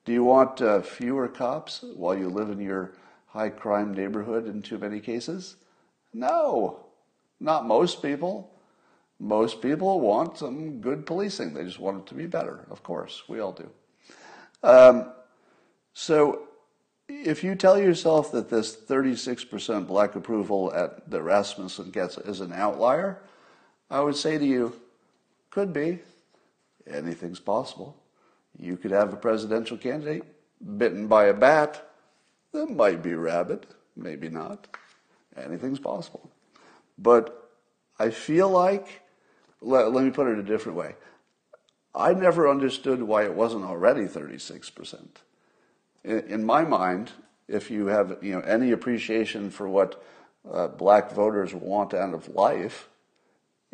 [0.05, 2.93] Do you want uh, fewer cops while you live in your
[3.27, 5.55] high crime neighborhood in too many cases?
[6.13, 6.85] No,
[7.39, 8.49] not most people.
[9.19, 11.53] Most people want some good policing.
[11.53, 12.65] They just want it to be better.
[12.69, 13.69] Of course, we all do.
[14.61, 15.11] Um,
[15.93, 16.47] so
[17.07, 22.53] if you tell yourself that this 36% black approval at the Rasmussen gets is an
[22.53, 23.21] outlier,
[23.89, 24.73] I would say to you,
[25.53, 25.99] could be.
[26.87, 27.95] Anything's possible.
[28.57, 30.23] You could have a presidential candidate
[30.79, 31.91] bitten by a bat.
[32.53, 34.67] That might be rabid, maybe not.
[35.37, 36.27] Anything's possible.
[36.97, 37.51] But
[37.99, 39.01] I feel like,
[39.61, 40.95] let, let me put it a different way.
[41.93, 45.05] I never understood why it wasn't already 36%.
[46.03, 47.11] In, in my mind,
[47.47, 50.03] if you have you know, any appreciation for what
[50.51, 52.89] uh, black voters want out of life,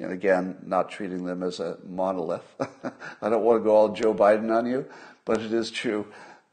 [0.02, 2.46] and again, not treating them as a monolith.
[3.22, 4.86] I don't want to go all Joe Biden on you,
[5.26, 6.08] but it is true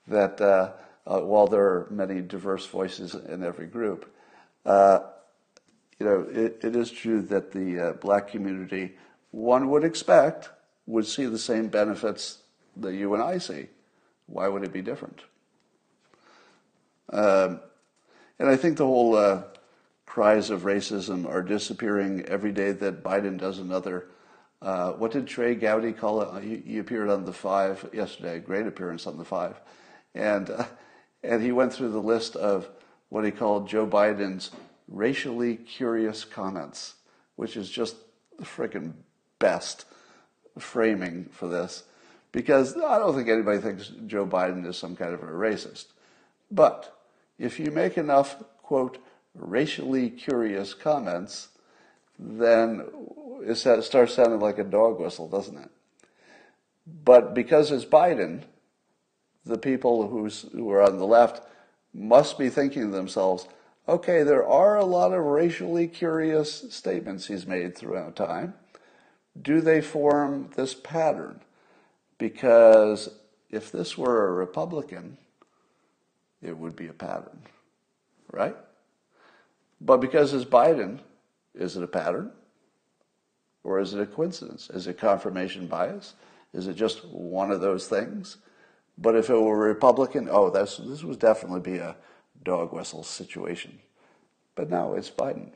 [0.09, 0.73] that uh,
[1.07, 4.13] uh, while there are many diverse voices in every group,
[4.65, 5.01] uh,
[5.99, 8.97] you know, it, it is true that the uh, black community,
[9.31, 10.51] one would expect,
[10.87, 12.39] would see the same benefits
[12.77, 13.67] that you and I see.
[14.27, 15.21] Why would it be different?
[17.13, 17.61] Um,
[18.39, 19.43] and I think the whole uh,
[20.17, 24.07] cries of racism are disappearing every day that Biden does another.
[24.63, 26.43] Uh, what did Trey Gowdy call it?
[26.43, 28.39] He, he, appeared on the Five yesterday.
[28.39, 29.61] Great appearance on the Five,
[30.15, 30.65] and uh,
[31.23, 32.67] and he went through the list of
[33.11, 34.53] what he called Joe Biden's
[34.89, 36.95] racially curious comments,
[37.35, 37.97] which is just
[38.39, 38.95] the freaking
[39.39, 39.85] best
[40.59, 41.85] framing for this,
[42.33, 45.89] because I don't think anybody thinks Joe Biden is some kind of a racist,
[46.51, 46.99] but
[47.39, 48.97] if you make enough quote
[49.39, 51.49] racially curious comments,
[52.19, 52.87] then
[53.43, 55.71] it starts sounding like a dog whistle, doesn't it?
[56.87, 58.43] But because it's Biden,
[59.45, 61.43] the people who are on the left
[61.93, 63.47] must be thinking to themselves,
[63.89, 68.55] okay, there are a lot of racially curious statements he's made throughout time.
[69.41, 71.41] Do they form this pattern?
[72.19, 73.11] Because
[73.51, 75.19] if this were a Republican,
[76.43, 77.41] it would be a pattern,
[78.33, 78.57] right?
[79.81, 81.01] But because it's Biden,
[81.55, 82.33] is it a pattern?
[83.65, 84.71] Or is it a coincidence?
[84.71, 86.15] Is it confirmation bias?
[86.53, 88.39] Is it just one of those things?
[88.97, 91.97] But if it were Republican, oh, this would definitely be a
[92.45, 93.79] dog whistle situation.
[94.55, 95.51] But no, it's Biden.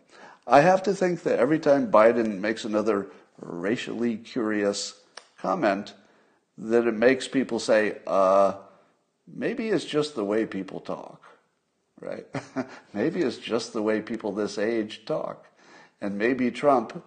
[0.47, 3.07] I have to think that every time Biden makes another
[3.39, 5.01] racially curious
[5.39, 5.95] comment,
[6.59, 8.55] that it makes people say, uh,
[9.27, 11.20] maybe it's just the way people talk
[12.01, 12.27] right?
[12.95, 15.47] maybe it's just the way people this age talk.
[16.01, 17.05] And maybe Trump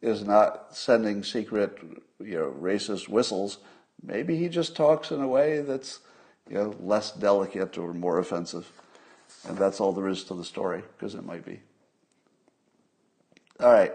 [0.00, 1.78] is not sending secret,
[2.20, 3.58] you know, racist whistles.
[4.02, 6.00] Maybe he just talks in a way that's,
[6.48, 8.70] you know, less delicate or more offensive.
[9.48, 11.60] And that's all there is to the story, because it might be.
[13.60, 13.94] All right.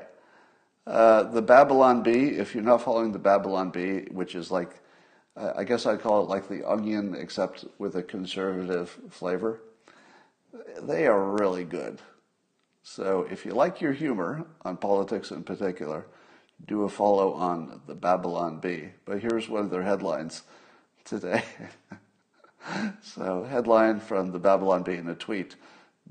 [0.86, 4.82] Uh, the Babylon Bee, if you're not following the Babylon Bee, which is like,
[5.38, 9.62] I guess I'd call it like the onion, except with a conservative flavor,
[10.82, 12.00] they are really good.
[12.84, 16.06] So if you like your humor on politics in particular,
[16.66, 18.90] do a follow on the Babylon Bee.
[19.06, 20.44] But here's one of their headlines
[21.06, 21.44] today.
[23.02, 25.56] so, headline from the Babylon Bee in a tweet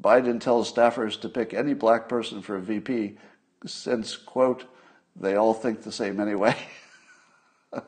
[0.01, 3.17] Biden tells staffers to pick any black person for a VP
[3.67, 4.65] since, quote,
[5.17, 6.55] they all think the same anyway.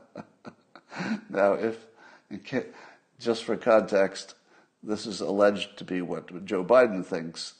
[1.31, 1.87] now, if,
[3.21, 4.35] just for context,
[4.83, 7.55] this is alleged to be what Joe Biden thinks,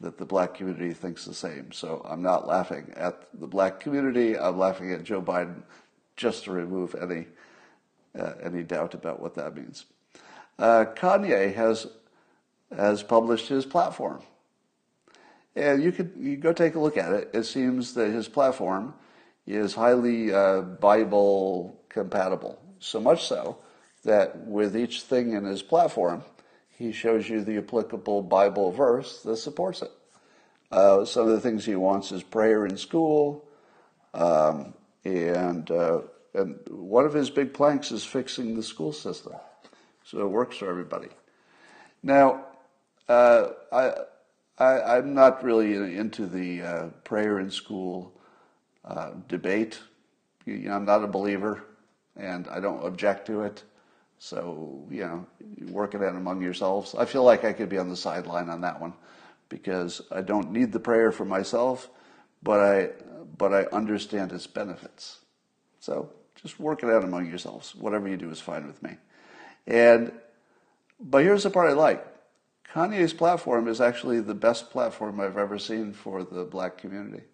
[0.00, 1.72] that the black community thinks the same.
[1.72, 5.62] So I'm not laughing at the black community, I'm laughing at Joe Biden
[6.16, 7.26] just to remove any,
[8.18, 9.86] uh, any doubt about what that means.
[10.58, 11.86] Uh, Kanye has,
[12.74, 14.22] has published his platform.
[15.54, 17.30] And you could you go take a look at it.
[17.32, 18.92] It seems that his platform
[19.46, 22.60] is highly uh, Bible compatible.
[22.78, 23.56] So much so
[24.04, 26.22] that with each thing in his platform,
[26.76, 29.90] he shows you the applicable Bible verse that supports it.
[30.70, 33.44] Uh, some of the things he wants is prayer in school,
[34.14, 36.00] um, and, uh,
[36.34, 39.32] and one of his big planks is fixing the school system,
[40.04, 41.08] so it works for everybody.
[42.02, 42.44] Now,
[43.08, 43.92] uh, I
[44.58, 48.12] I, am not really into the uh, prayer in school
[48.84, 49.78] uh, debate.
[50.46, 51.64] You know, I'm not a believer,
[52.16, 53.64] and I don't object to it.
[54.18, 55.26] So, you know,
[55.70, 56.94] work it out among yourselves.
[56.94, 58.94] I feel like I could be on the sideline on that one
[59.48, 61.88] because I don't need the prayer for myself,
[62.42, 62.90] but I,
[63.36, 65.20] but I understand its benefits.
[65.80, 67.74] So just work it out among yourselves.
[67.74, 68.96] Whatever you do is fine with me.
[69.66, 70.12] And,
[70.98, 72.06] but here's the part I like.
[72.72, 77.24] Kanye's platform is actually the best platform I've ever seen for the black community.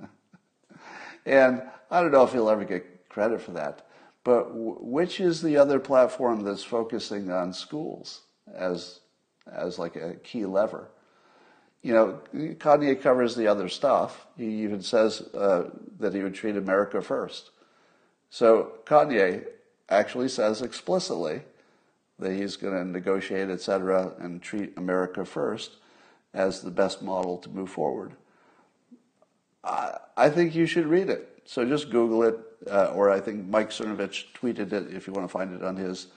[1.26, 3.86] and I don't know if he'll ever get credit for that,
[4.28, 8.20] but which is the other platform that's focusing on schools
[8.54, 9.00] as,
[9.50, 10.90] as like a key lever?
[11.80, 14.26] You know, Kanye covers the other stuff.
[14.36, 17.52] He even says uh, that he would treat America first.
[18.28, 19.46] So Kanye
[19.88, 21.40] actually says explicitly
[22.18, 25.76] that he's going to negotiate, et cetera, and treat America first
[26.34, 28.12] as the best model to move forward.
[29.64, 31.40] I, I think you should read it.
[31.46, 35.26] So just Google it, uh, or I think Mike Cernovich tweeted it if you want
[35.26, 36.08] to find it on his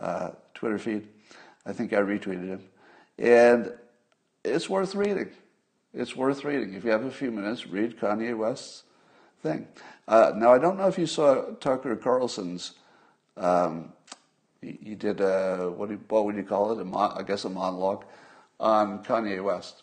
[0.00, 1.08] uh, Twitter feed.
[1.66, 2.64] I think I retweeted him.
[3.18, 3.72] And
[4.44, 5.30] it's worth reading.
[5.92, 6.74] It's worth reading.
[6.74, 8.84] If you have a few minutes, read Kanye West's
[9.42, 9.66] thing.
[10.06, 12.74] Uh, now, I don't know if you saw Tucker Carlson's
[13.36, 13.92] um,
[14.60, 16.96] he, did a, what, do, what would you call it?
[16.96, 18.04] I guess a monologue
[18.58, 19.82] on Kanye West.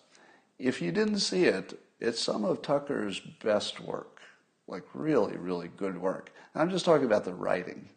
[0.60, 4.15] If you didn't see it, it's some of Tucker's best work,
[4.68, 6.32] like really, really good work.
[6.54, 7.90] And I'm just talking about the writing,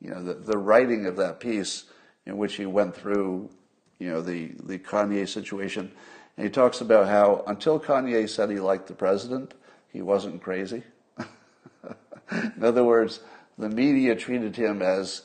[0.00, 1.84] you know, the, the writing of that piece
[2.26, 3.50] in which he went through,
[3.98, 5.92] you know, the, the Kanye situation.
[6.36, 9.54] And he talks about how until Kanye said he liked the president,
[9.92, 10.82] he wasn't crazy.
[12.30, 13.20] in other words,
[13.56, 15.22] the media treated him as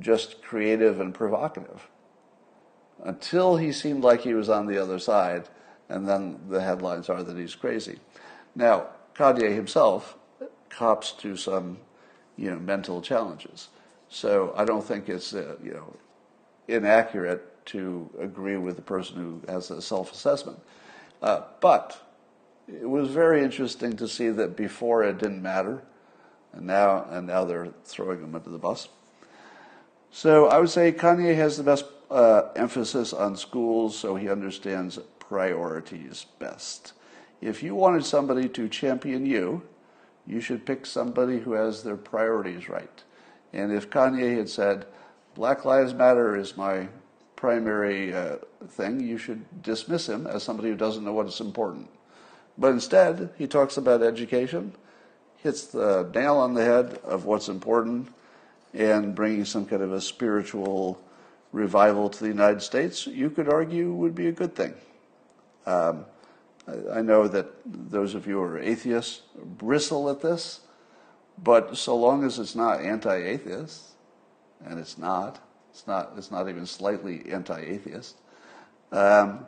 [0.00, 1.88] just creative and provocative
[3.04, 5.48] until he seemed like he was on the other side,
[5.88, 7.98] and then the headlines are that he's crazy.
[8.54, 10.16] Now, Kanye himself
[10.68, 11.78] cops to some,
[12.36, 13.68] you know, mental challenges.
[14.08, 15.96] So I don't think it's, uh, you know,
[16.68, 20.58] inaccurate to agree with the person who has a self-assessment.
[21.20, 22.00] Uh, but
[22.68, 25.82] it was very interesting to see that before it didn't matter,
[26.52, 28.88] and now and now they're throwing him under the bus.
[30.10, 34.98] So I would say Kanye has the best uh, emphasis on schools, so he understands
[35.18, 36.92] priorities best.
[37.40, 39.62] If you wanted somebody to champion you,
[40.26, 43.02] you should pick somebody who has their priorities right.
[43.52, 44.86] And if Kanye had said,
[45.34, 46.88] Black Lives Matter is my
[47.36, 48.36] primary uh,
[48.68, 51.88] thing, you should dismiss him as somebody who doesn't know what is important.
[52.58, 54.72] But instead, he talks about education,
[55.36, 58.08] hits the nail on the head of what's important,
[58.74, 61.00] and bringing some kind of a spiritual
[61.52, 64.74] revival to the United States, you could argue would be a good thing.
[65.64, 66.04] Um,
[66.92, 70.60] I, know that those of you who are atheists bristle at this,
[71.42, 73.84] but so long as it's not anti-atheist,
[74.64, 75.40] and it's not,
[75.70, 78.16] it's not, it's not even slightly anti-atheist,
[78.92, 79.46] um,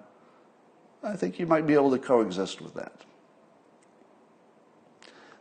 [1.03, 3.05] I think you might be able to coexist with that.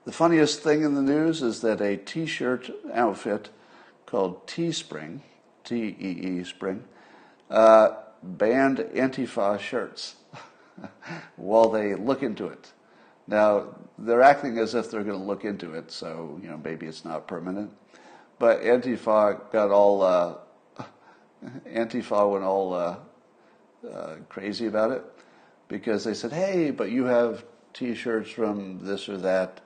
[0.06, 3.50] The funniest thing in the news is that a t shirt outfit
[4.06, 5.20] called Teespring,
[5.64, 6.84] T E E Spring,
[7.50, 7.90] uh,
[8.24, 10.16] banned Antifa shirts
[11.36, 12.72] while they look into it.
[13.28, 16.88] Now, they're acting as if they're going to look into it, so, you know, maybe
[16.88, 17.72] it's not permanent.
[18.40, 20.36] But Antifa got all, uh,
[21.68, 22.96] Antifa went all uh,
[23.88, 25.04] uh, crazy about it
[25.68, 29.62] because they said, hey, but you have t shirts from this or that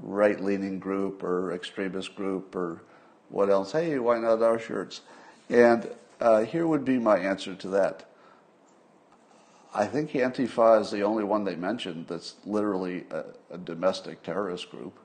[0.00, 2.82] right leaning group or extremist group or
[3.30, 3.72] what else?
[3.72, 5.02] Hey, why not our shirts?
[5.48, 5.90] And
[6.20, 8.04] uh, here would be my answer to that.
[9.78, 14.72] I think Antifa is the only one they mentioned that's literally a, a domestic terrorist
[14.72, 14.98] group.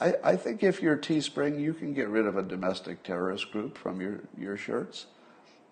[0.00, 3.76] I, I, think if you're Teespring, you can get rid of a domestic terrorist group
[3.76, 5.04] from your, your shirts.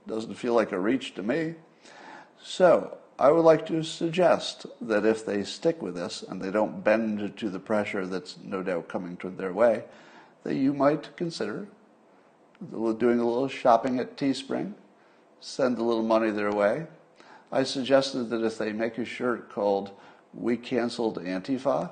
[0.07, 1.55] Doesn't feel like a reach to me.
[2.43, 6.85] So I would like to suggest that if they stick with this and they don't
[6.85, 9.85] bend to the pressure that's no doubt coming to their way,
[10.43, 11.67] that you might consider
[12.71, 14.75] doing a little shopping at Teespring,
[15.41, 16.89] send a little money their way.
[17.53, 19.91] I suggested that if they make a shirt called
[20.33, 21.91] We Canceled Antifa,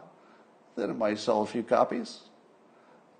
[0.74, 2.20] then it might sell a few copies.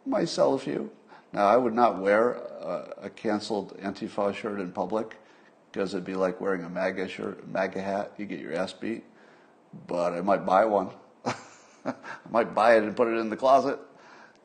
[0.07, 0.91] Might sell a few.
[1.35, 5.19] Now, I would not wear a, a canceled Antifa shirt in public
[5.71, 8.13] because it'd be like wearing a MAGA shirt, MAGA hat.
[8.17, 9.05] You get your ass beat.
[9.87, 10.89] But I might buy one.
[11.25, 11.95] I
[12.31, 13.79] might buy it and put it in the closet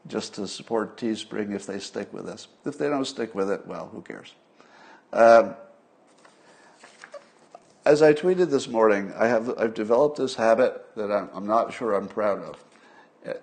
[0.08, 2.50] just to support Teespring if they stick with this.
[2.66, 4.36] If they don't stick with it, well, who cares?
[5.14, 5.56] Um,
[7.86, 11.72] as I tweeted this morning, I have I've developed this habit that I'm, I'm not
[11.72, 12.64] sure I'm proud of.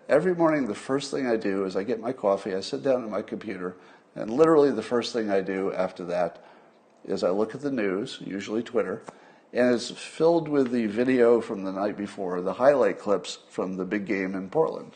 [0.08, 3.04] Every morning, the first thing I do is I get my coffee, I sit down
[3.04, 3.76] at my computer,
[4.14, 6.44] and literally the first thing I do after that
[7.04, 9.02] is I look at the news, usually Twitter,
[9.52, 13.84] and it's filled with the video from the night before, the highlight clips from the
[13.84, 14.92] big game in Portland.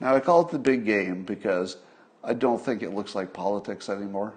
[0.00, 1.76] Now, I call it the big game because
[2.22, 4.34] I don't think it looks like politics anymore.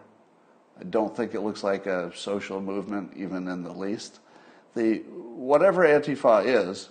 [0.79, 4.19] I don't think it looks like a social movement, even in the least.
[4.80, 4.99] The
[5.36, 6.88] whatever Antifa is,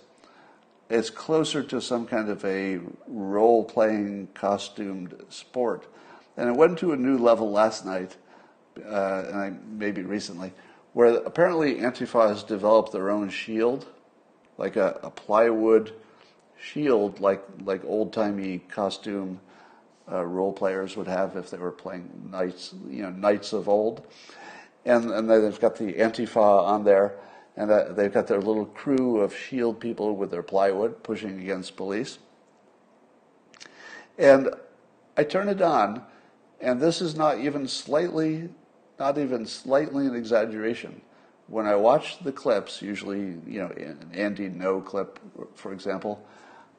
[0.91, 5.87] it's closer to some kind of a role-playing, costumed sport,
[6.37, 8.15] and it went to a new level last night,
[8.85, 10.53] uh, and I, maybe recently,
[10.93, 13.87] where apparently Antifa has developed their own shield,
[14.59, 15.95] like a, a plywood
[16.61, 19.41] shield like like old timey costume
[20.13, 24.07] uh, role players would have if they were playing knights, you know, knights of old.
[24.85, 27.15] And and they've got the Antifa on there,
[27.59, 32.21] and they've got their little crew of shield people with their plywood pushing against police.
[34.17, 34.51] And
[35.17, 36.05] I turn it on,
[36.61, 38.49] and this is not even slightly,
[39.01, 41.01] not even slightly an exaggeration.
[41.49, 45.19] When I watch the clips, usually, you know, an Andy Ngo clip,
[45.57, 46.25] for example,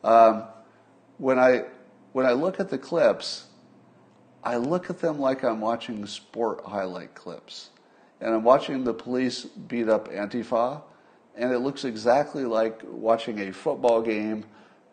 [0.06, 0.46] um,
[1.18, 1.66] when I
[2.14, 3.48] when I look at the clips,
[4.46, 7.72] I look at them like I'm watching sport highlight clips,
[8.22, 10.82] and I'm watching the police beat up Antifa,
[11.36, 14.46] and it looks exactly like watching a football game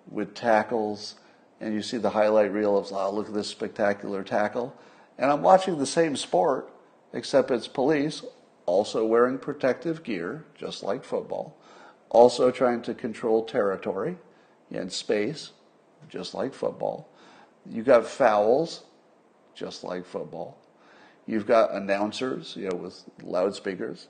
[0.08, 1.16] with tackles,
[1.60, 4.74] and you see the highlight reel of, oh, look at this spectacular tackle,
[5.18, 6.70] and I'm watching the same sport,
[7.12, 8.22] except it's police
[8.66, 11.56] also wearing protective gear, just like football,
[12.10, 14.16] also trying to control territory
[14.70, 15.52] in space,
[16.08, 17.08] just like football.
[17.64, 18.84] You got fouls,
[19.54, 20.58] just like football.
[21.26, 24.08] You've got announcers, you know, with loudspeakers,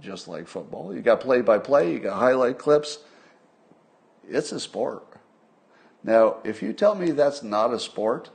[0.00, 0.94] just like football.
[0.94, 2.98] You got play by play, you got highlight clips.
[4.28, 5.04] It's a sport.
[6.04, 8.30] Now, if you tell me that's not a sport,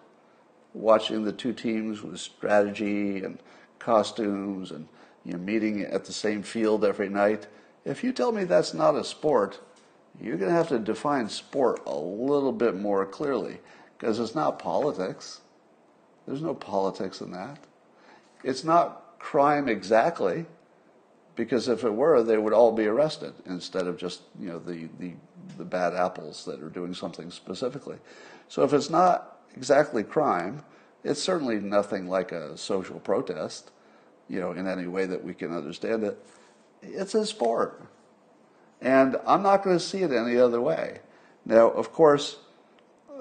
[0.73, 3.39] watching the two teams with strategy and
[3.79, 4.87] costumes and
[5.23, 7.47] you meeting at the same field every night,
[7.85, 9.59] if you tell me that's not a sport,
[10.21, 13.59] you're going to have to define sport a little bit more clearly
[13.97, 15.41] because it's not politics.
[16.25, 17.59] There's no politics in that.
[18.43, 20.45] It's not crime exactly
[21.35, 24.89] because if it were, they would all be arrested instead of just you know the,
[24.99, 25.13] the,
[25.57, 27.97] the bad apples that are doing something specifically.
[28.47, 30.63] So if it's not exactly crime,
[31.03, 33.71] it's certainly nothing like a social protest,
[34.29, 36.23] you know, in any way that we can understand it.
[36.81, 37.81] It's a sport.
[38.81, 40.99] And I'm not going to see it any other way.
[41.45, 42.37] Now, of course,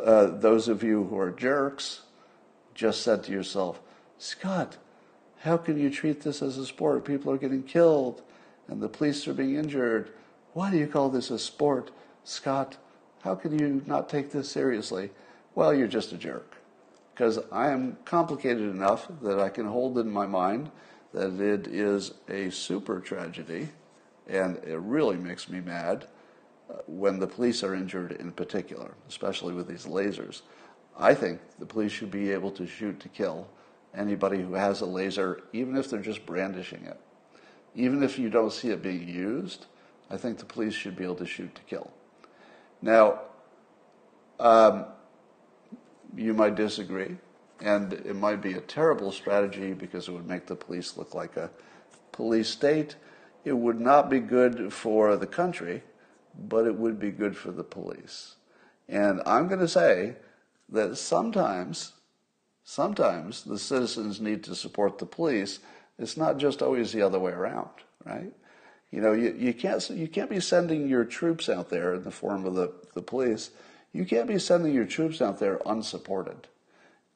[0.05, 2.03] uh, those of you who are jerks
[2.75, 3.81] just said to yourself,
[4.19, 4.77] Scott,
[5.43, 7.05] how can you treat this as a sport?
[7.05, 8.23] People are getting killed
[8.69, 10.13] and the police are being injured.
[10.53, 11.91] Why do you call this a sport?
[12.23, 12.77] Scott,
[13.23, 15.11] how can you not take this seriously?
[15.57, 16.57] Well, you're just a jerk.
[17.13, 20.71] Because I am complicated enough that I can hold in my mind
[21.13, 23.69] that it is a super tragedy
[24.29, 26.07] and it really makes me mad
[26.71, 30.43] uh, when the police are injured in particular, especially with these lasers.
[30.97, 33.49] I think the police should be able to shoot to kill
[33.95, 36.99] anybody who has a laser, even if they're just brandishing it.
[37.75, 39.67] Even if you don't see it being used,
[40.11, 41.91] I think the police should be able to shoot to kill.
[42.83, 43.21] Now,
[44.41, 44.87] um,
[46.17, 47.17] you might disagree,
[47.61, 51.37] and it might be a terrible strategy because it would make the police look like
[51.37, 51.51] a
[52.11, 52.97] police state.
[53.45, 55.83] It would not be good for the country,
[56.49, 58.37] but it would be good for the police.
[58.89, 60.17] And I'm going to say
[60.69, 61.93] that sometimes,
[62.65, 65.61] sometimes the citizens need to support the police.
[65.99, 67.71] It's not just always the other way around,
[68.05, 68.33] right?
[68.91, 72.11] You know, you, you can't you can't be sending your troops out there in the
[72.11, 73.51] form of the, the police.
[73.93, 76.49] You can't be sending your troops out there unsupported.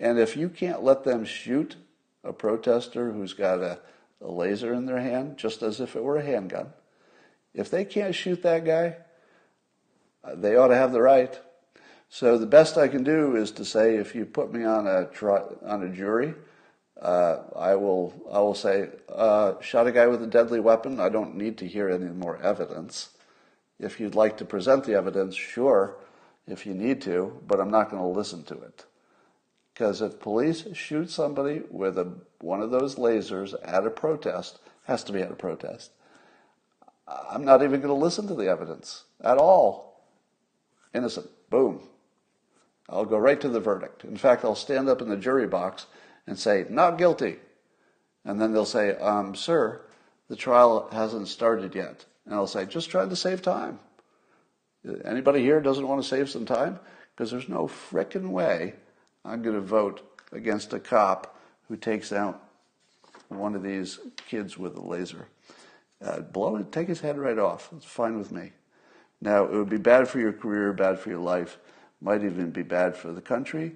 [0.00, 1.76] And if you can't let them shoot
[2.24, 3.78] a protester who's got a,
[4.20, 6.72] a laser in their hand, just as if it were a handgun,
[7.54, 8.96] if they can't shoot that guy,
[10.22, 11.38] uh, they ought to have the right.
[12.18, 15.06] So the best I can do is to say, if you put me on a
[15.66, 16.32] on a jury,
[16.98, 20.98] uh, I will I will say uh, shot a guy with a deadly weapon.
[20.98, 23.10] I don't need to hear any more evidence.
[23.78, 25.98] If you'd like to present the evidence, sure,
[26.46, 28.86] if you need to, but I'm not going to listen to it.
[29.74, 32.10] Because if police shoot somebody with a,
[32.40, 35.90] one of those lasers at a protest, has to be at a protest,
[37.06, 40.00] I'm not even going to listen to the evidence at all.
[40.94, 41.28] Innocent.
[41.50, 41.86] Boom.
[42.88, 44.04] I'll go right to the verdict.
[44.04, 45.86] In fact, I'll stand up in the jury box
[46.26, 47.36] and say, not guilty.
[48.24, 49.80] And then they'll say, um, sir,
[50.28, 52.04] the trial hasn't started yet.
[52.24, 53.78] And I'll say, just trying to save time.
[55.04, 56.78] Anybody here doesn't want to save some time?
[57.14, 58.74] Because there's no frickin' way
[59.24, 61.36] I'm going to vote against a cop
[61.68, 62.42] who takes out
[63.28, 65.26] one of these kids with a laser.
[66.04, 67.70] Uh, blow it, take his head right off.
[67.76, 68.52] It's fine with me.
[69.20, 71.58] Now, it would be bad for your career, bad for your life,
[72.00, 73.74] might even be bad for the country,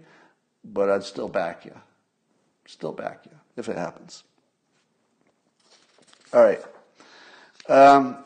[0.65, 1.79] but I'd still back you.
[2.67, 4.25] Still back you if it happens.
[6.33, 6.63] All right.
[7.69, 8.19] Um,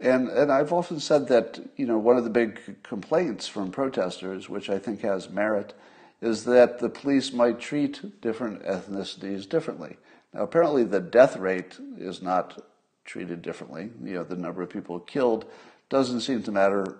[0.00, 4.48] and and I've often said that you know one of the big complaints from protesters,
[4.48, 5.74] which I think has merit,
[6.20, 9.96] is that the police might treat different ethnicities differently.
[10.32, 12.62] Now, apparently, the death rate is not
[13.04, 13.90] treated differently.
[14.02, 15.46] You know, the number of people killed
[15.88, 16.98] doesn't seem to matter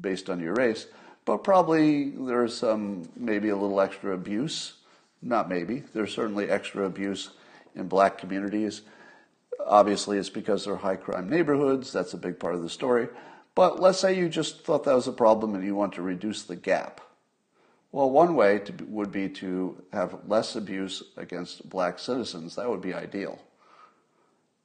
[0.00, 0.86] based on your race,
[1.24, 4.74] but probably there's some maybe a little extra abuse.
[5.22, 5.82] Not maybe.
[5.94, 7.30] There's certainly extra abuse
[7.74, 8.82] in black communities.
[9.64, 11.92] Obviously, it's because they're high crime neighborhoods.
[11.92, 13.08] That's a big part of the story.
[13.54, 16.42] But let's say you just thought that was a problem and you want to reduce
[16.42, 17.00] the gap.
[17.90, 22.54] Well, one way to, would be to have less abuse against black citizens.
[22.56, 23.38] That would be ideal.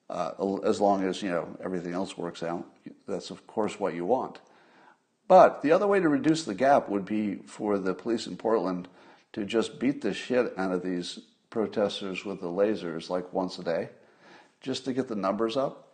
[0.10, 2.66] Uh, as long as you know everything else works out,
[3.08, 4.40] that's of course what you want.
[5.32, 8.90] But the other way to reduce the gap would be for the police in Portland
[9.32, 11.20] to just beat the shit out of these
[11.50, 13.92] protesters with the lasers like once a day,
[14.60, 15.88] just to get the numbers up.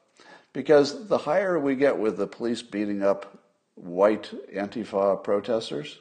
[0.53, 3.37] Because the higher we get with the police beating up
[3.75, 5.99] white Antifa protesters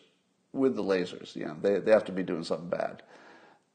[0.55, 3.03] with the lasers, you know, they, they have to be doing something bad.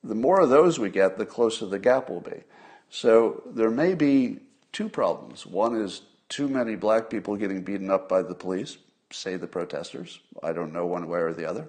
[0.03, 2.41] The more of those we get, the closer the gap will be.
[2.89, 4.39] So there may be
[4.71, 5.45] two problems.
[5.45, 8.79] One is too many black people getting beaten up by the police
[9.11, 10.19] say the protesters.
[10.43, 11.67] I don't know one way or the other.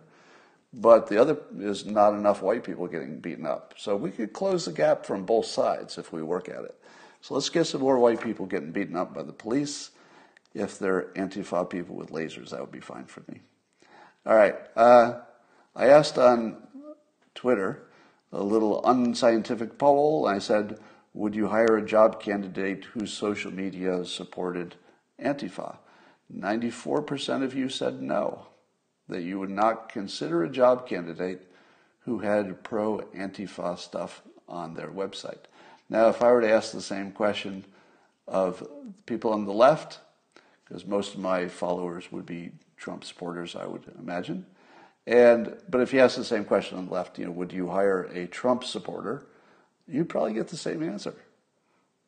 [0.74, 3.74] But the other is not enough white people getting beaten up.
[3.76, 6.74] So we could close the gap from both sides if we work at it.
[7.20, 9.90] So let's get some more white people getting beaten up by the police.
[10.54, 13.40] If they're Antifa people with lasers, that would be fine for me.
[14.24, 14.56] All right.
[14.74, 15.20] Uh,
[15.76, 16.56] I asked on
[17.34, 17.84] Twitter
[18.32, 20.26] a little unscientific poll.
[20.26, 20.78] I said,
[21.14, 24.76] Would you hire a job candidate whose social media supported
[25.22, 25.76] Antifa?
[26.36, 28.46] 94% of you said no,
[29.08, 31.42] that you would not consider a job candidate
[32.00, 35.44] who had pro Antifa stuff on their website.
[35.88, 37.64] Now, if I were to ask the same question
[38.26, 38.66] of
[39.06, 40.00] people on the left,
[40.64, 44.46] because most of my followers would be Trump supporters, I would imagine.
[45.06, 47.68] And but if you ask the same question on the left, you know, would you
[47.68, 49.26] hire a Trump supporter?
[49.86, 51.14] You'd probably get the same answer.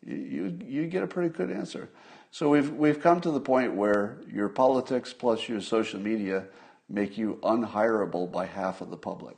[0.04, 1.88] You you, you get a pretty good answer.
[2.34, 6.46] So we've, we've come to the point where your politics plus your social media
[6.88, 9.36] make you unhireable by half of the public.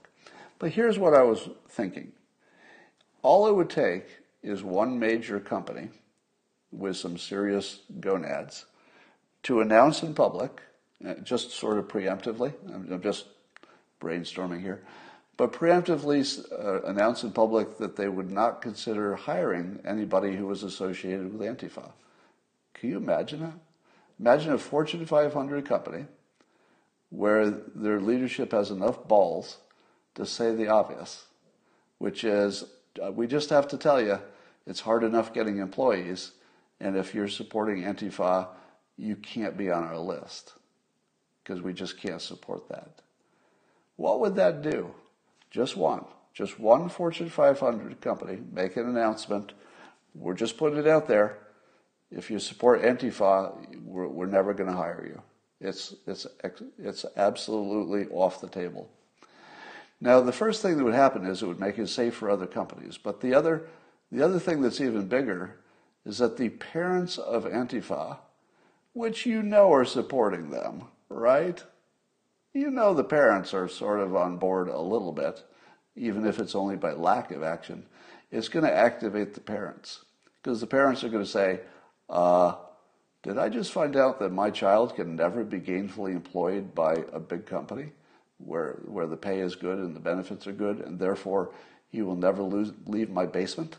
[0.59, 2.13] But here's what I was thinking.
[3.21, 4.07] All it would take
[4.43, 5.91] is one major company
[6.73, 8.65] with some serious gonads
[9.43, 10.63] to announce in public,
[11.07, 13.27] uh, just sort of preemptively, I'm just
[14.01, 14.81] brainstorming here,
[15.37, 20.63] but preemptively uh, announce in public that they would not consider hiring anybody who was
[20.63, 21.91] associated with Antifa.
[22.77, 23.59] Can you imagine that?
[24.21, 26.05] Imagine a Fortune 500 company
[27.11, 29.59] where their leadership has enough balls
[30.15, 31.25] to say the obvious,
[31.99, 32.65] which is
[33.03, 34.19] uh, we just have to tell you
[34.67, 36.33] it's hard enough getting employees,
[36.81, 38.49] and if you're supporting Antifa,
[38.97, 40.55] you can't be on our list
[41.43, 43.01] because we just can't support that.
[43.97, 44.95] What would that do?
[45.51, 46.05] Just one.
[46.35, 49.53] Just one Fortune 500 company make an announcement.
[50.15, 51.39] We're just putting it out there.
[52.11, 55.23] If you support Antifa, we're, we're never going to hire you.
[55.61, 56.27] It's, it's,
[56.79, 58.89] it's absolutely off the table.
[60.01, 62.47] Now, the first thing that would happen is it would make it safe for other
[62.47, 62.99] companies.
[62.99, 63.67] But the other,
[64.13, 65.57] the other thing that's even bigger
[66.05, 68.19] is that the parents of Antifa,
[68.93, 71.63] which you know are supporting them, right?
[72.53, 75.43] You know the parents are sort of on board a little bit,
[75.97, 77.87] even if it's only by lack of action.
[78.31, 80.05] It's going to activate the parents
[80.43, 81.61] because the parents are going to say,
[82.09, 82.55] uh,
[83.23, 87.19] did I just find out that my child can never be gainfully employed by a
[87.19, 87.93] big company
[88.39, 91.51] where, where the pay is good and the benefits are good, and therefore
[91.89, 93.77] he will never lose, leave my basement?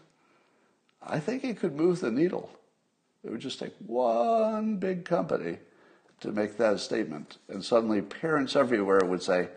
[1.02, 2.50] I think it could move the needle.
[3.24, 5.60] It would just take one big company
[6.20, 7.38] to make that statement.
[7.48, 9.50] And suddenly, parents everywhere would say,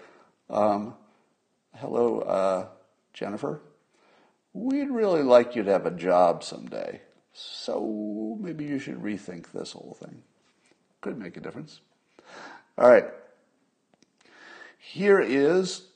[0.48, 0.94] um,
[1.76, 2.66] Hello, uh,
[3.14, 3.60] Jennifer.
[4.52, 7.00] We'd really like you to have a job someday.
[7.32, 10.22] So maybe you should rethink this whole thing.
[11.00, 11.80] Could make a difference.
[12.76, 13.06] All right.
[14.78, 15.86] Here is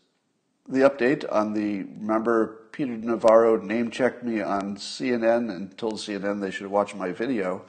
[0.68, 1.82] the update on the.
[1.82, 7.12] Remember, Peter Navarro name checked me on CNN and told CNN they should watch my
[7.12, 7.64] video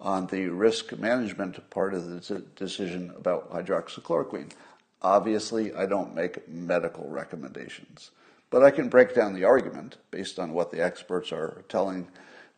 [0.00, 4.52] on the risk management part of the decision about hydroxychloroquine.
[5.00, 8.10] Obviously, I don't make medical recommendations,
[8.50, 12.08] but I can break down the argument based on what the experts are telling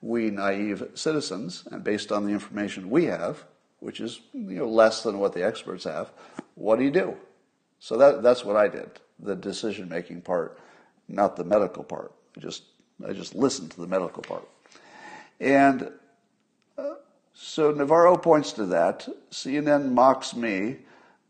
[0.00, 3.44] we naive citizens, and based on the information we have,
[3.80, 6.10] which is you know less than what the experts have,
[6.54, 7.16] what do you do?
[7.78, 8.90] So that that's what I did.
[9.18, 10.58] The decision making part,
[11.08, 12.12] not the medical part.
[12.36, 12.64] I just
[13.06, 14.48] I just listened to the medical part,
[15.40, 15.90] and
[16.78, 16.94] uh,
[17.34, 19.08] so Navarro points to that.
[19.30, 20.76] CNN mocks me.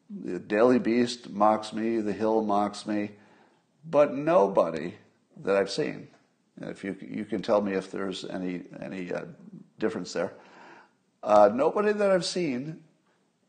[0.08, 2.00] The Daily Beast mocks me.
[2.00, 3.10] The Hill mocks me.
[3.88, 4.94] But nobody
[5.44, 6.08] that I've seen,
[6.60, 9.24] if you, you can tell me if there's any, any uh,
[9.78, 10.34] difference there,
[11.22, 12.80] uh, nobody that I've seen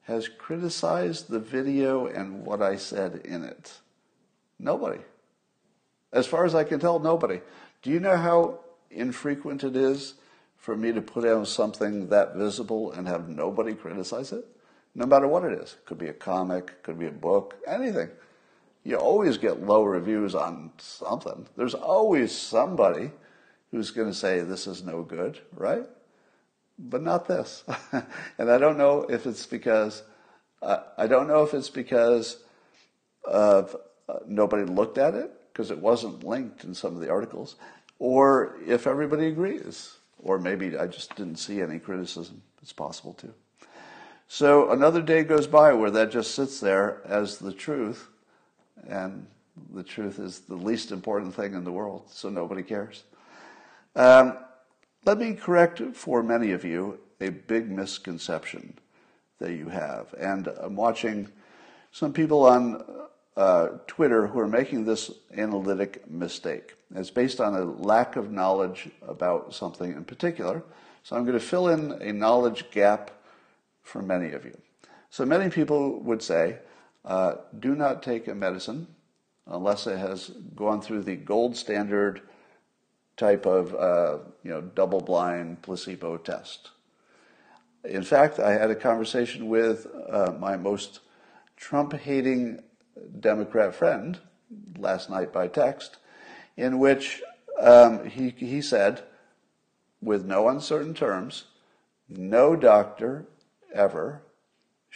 [0.03, 3.73] has criticized the video and what I said in it.
[4.59, 4.99] Nobody.
[6.13, 7.41] As far as I can tell, nobody.
[7.81, 10.15] Do you know how infrequent it is
[10.55, 14.45] for me to put out something that visible and have nobody criticize it,
[14.95, 15.73] no matter what it is.
[15.73, 18.09] It could be a comic, could be a book, anything.
[18.88, 21.45] You always get low reviews on something.
[21.57, 23.11] There's always somebody
[23.69, 25.83] who's going to say this is no good, right?
[26.79, 27.65] But not this.
[28.38, 30.03] and I don't know if it's because
[30.61, 32.38] uh, I don't know if it's because
[33.25, 33.75] of
[34.07, 37.57] uh, nobody looked at it because it wasn't linked in some of the articles,
[37.99, 42.41] or if everybody agrees or maybe I just didn't see any criticism.
[42.61, 43.33] It's possible too.
[44.29, 48.07] So another day goes by where that just sits there as the truth,
[48.88, 49.25] and
[49.73, 53.03] the truth is the least important thing in the world, so nobody cares.
[53.95, 54.38] Um,
[55.05, 58.78] let me correct for many of you a big misconception
[59.39, 60.13] that you have.
[60.19, 61.30] And I'm watching
[61.91, 62.84] some people on
[63.36, 66.73] uh, Twitter who are making this analytic mistake.
[66.95, 70.63] It's based on a lack of knowledge about something in particular.
[71.03, 73.11] So I'm going to fill in a knowledge gap
[73.84, 74.57] for many of you.
[75.09, 76.57] So many people would say,
[77.07, 78.85] uh, do not take a medicine
[79.47, 82.21] unless it has gone through the gold standard
[83.15, 86.69] type of uh, you know double-blind placebo test.
[87.85, 90.99] In fact, I had a conversation with uh, my most
[91.55, 92.61] Trump-hating
[93.19, 94.19] Democrat friend
[94.77, 95.97] last night by text,
[96.57, 97.21] in which
[97.59, 99.03] um, he, he said,
[100.01, 101.45] with no uncertain terms,
[102.09, 103.25] no doctor
[103.73, 104.23] ever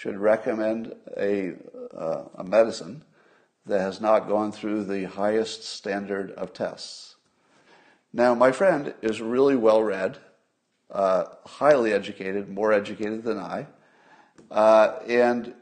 [0.01, 1.53] should recommend a,
[1.95, 3.03] uh, a medicine
[3.67, 7.17] that has not gone through the highest standard of tests.
[8.11, 10.17] Now, my friend is really well read,
[10.89, 13.67] uh, highly educated, more educated than I,
[14.49, 15.53] uh, and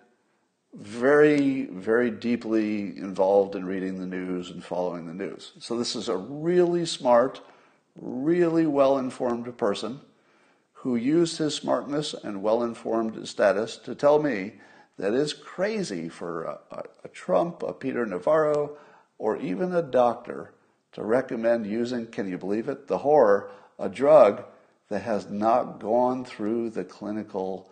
[0.73, 5.51] very, very deeply involved in reading the news and following the news.
[5.59, 7.41] So this is a really smart,
[7.97, 9.99] really well-informed person
[10.82, 14.53] who used his smartness and well-informed status to tell me
[14.97, 18.77] that it's crazy for a, a, Trump, a Peter Navarro,
[19.17, 20.53] or even a doctor
[20.93, 24.45] to recommend using, can you believe it, the horror, a drug
[24.88, 27.69] that has not gone through the clinical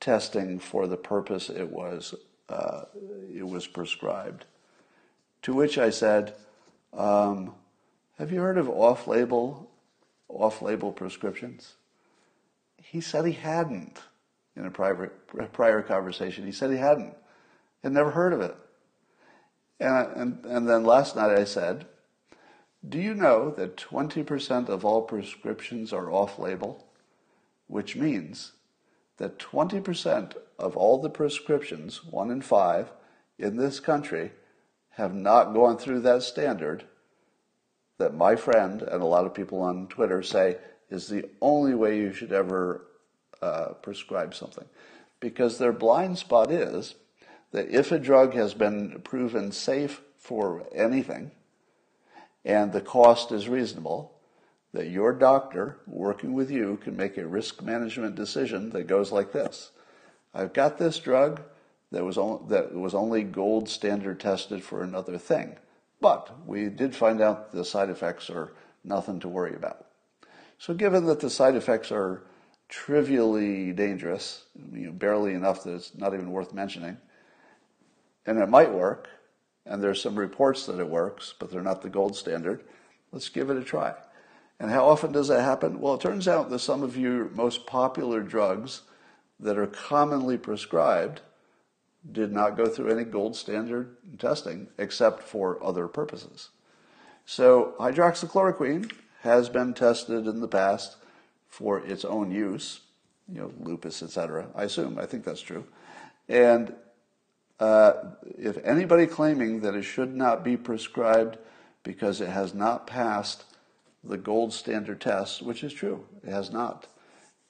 [0.00, 2.14] testing for the purpose it was
[2.48, 2.82] uh,
[3.32, 4.44] it was prescribed.
[5.42, 6.34] To which I said,
[6.92, 7.54] um,
[8.18, 9.70] "Have you heard of off-label
[10.28, 11.76] off-label prescriptions?"
[12.90, 14.00] He said he hadn't
[14.56, 15.12] in a prior,
[15.52, 16.46] prior conversation.
[16.46, 17.14] He said he hadn't,
[17.82, 18.56] had never heard of it.
[19.80, 21.86] And, and, and then last night I said,
[22.86, 26.86] Do you know that 20% of all prescriptions are off label?
[27.66, 28.52] Which means
[29.16, 32.92] that 20% of all the prescriptions, one in five,
[33.38, 34.32] in this country
[34.90, 36.84] have not gone through that standard
[37.98, 40.58] that my friend and a lot of people on Twitter say
[40.90, 42.86] is the only way you should ever
[43.42, 44.64] uh, prescribe something.
[45.20, 46.94] Because their blind spot is
[47.52, 51.30] that if a drug has been proven safe for anything
[52.44, 54.12] and the cost is reasonable,
[54.72, 59.32] that your doctor working with you can make a risk management decision that goes like
[59.32, 59.70] this.
[60.34, 61.42] I've got this drug
[61.92, 65.56] that was, on, that was only gold standard tested for another thing,
[66.00, 69.86] but we did find out the side effects are nothing to worry about.
[70.58, 72.22] So given that the side effects are
[72.68, 76.96] trivially dangerous, you know, barely enough that it's not even worth mentioning,
[78.26, 79.08] and it might work,
[79.66, 82.64] and there's some reports that it works, but they're not the gold standard.
[83.12, 83.94] Let's give it a try.
[84.58, 85.80] And how often does that happen?
[85.80, 88.82] Well, it turns out that some of your most popular drugs
[89.40, 91.20] that are commonly prescribed
[92.10, 96.50] did not go through any gold standard testing except for other purposes.
[97.26, 98.92] So hydroxychloroquine
[99.24, 100.96] has been tested in the past
[101.48, 102.80] for its own use,
[103.26, 104.48] you know, lupus, etc.
[104.54, 105.64] I assume, I think that's true.
[106.28, 106.74] And
[107.58, 107.94] uh,
[108.38, 111.38] if anybody claiming that it should not be prescribed
[111.82, 113.44] because it has not passed
[114.02, 116.86] the gold standard test, which is true, it has not,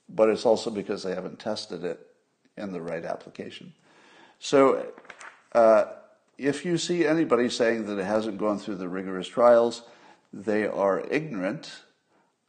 [0.08, 2.06] but it's also because they haven't tested it
[2.56, 3.72] in the right application.
[4.38, 4.86] So,
[5.52, 5.86] uh,
[6.38, 9.82] if you see anybody saying that it hasn't gone through the rigorous trials,
[10.34, 11.70] they are ignorant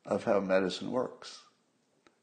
[0.06, 1.44] of how medicine works.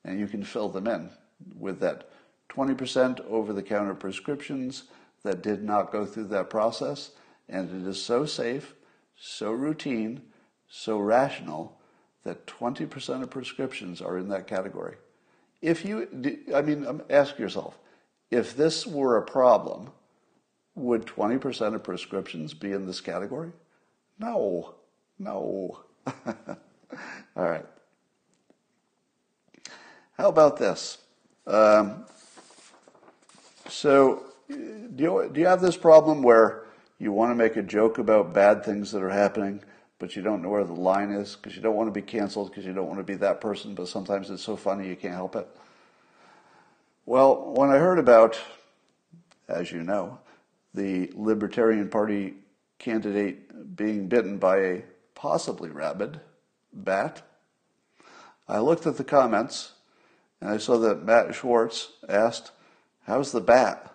[0.05, 1.11] And you can fill them in
[1.57, 2.11] with that
[2.49, 4.85] 20% over the counter prescriptions
[5.23, 7.13] that did not go through that process,
[7.49, 8.75] and it is so safe,
[9.17, 10.23] so routine,
[10.69, 11.81] so rational
[12.25, 14.97] that 20% of prescriptions are in that category.
[15.61, 16.09] If you,
[16.53, 17.79] I mean, um, ask yourself,
[18.33, 19.91] if this were a problem,
[20.75, 23.53] would 20% of prescriptions be in this category?
[24.19, 24.75] No,
[25.19, 25.81] no.
[27.37, 27.67] All right.
[30.19, 30.99] How about this?
[31.47, 32.05] Um,
[33.69, 34.57] so, do
[34.97, 36.67] you, do you have this problem where
[36.99, 39.61] you want to make a joke about bad things that are happening,
[39.99, 42.51] but you don't know where the line is because you don't want to be canceled
[42.51, 45.15] because you don't want to be that person, but sometimes it's so funny you can't
[45.15, 45.49] help it?
[47.07, 48.39] Well, when I heard about,
[49.49, 50.19] as you know,
[50.75, 52.35] the Libertarian Party
[52.79, 54.83] candidate being bitten by a
[55.23, 56.19] possibly rabid
[56.73, 57.23] bat,
[58.49, 59.75] I looked at the comments
[60.41, 62.51] and I saw that Matt Schwartz asked,
[63.07, 63.95] How's the bat?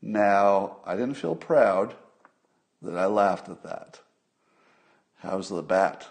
[0.00, 1.94] Now, I didn't feel proud
[2.80, 4.00] that I laughed at that.
[5.18, 6.08] How's the bat?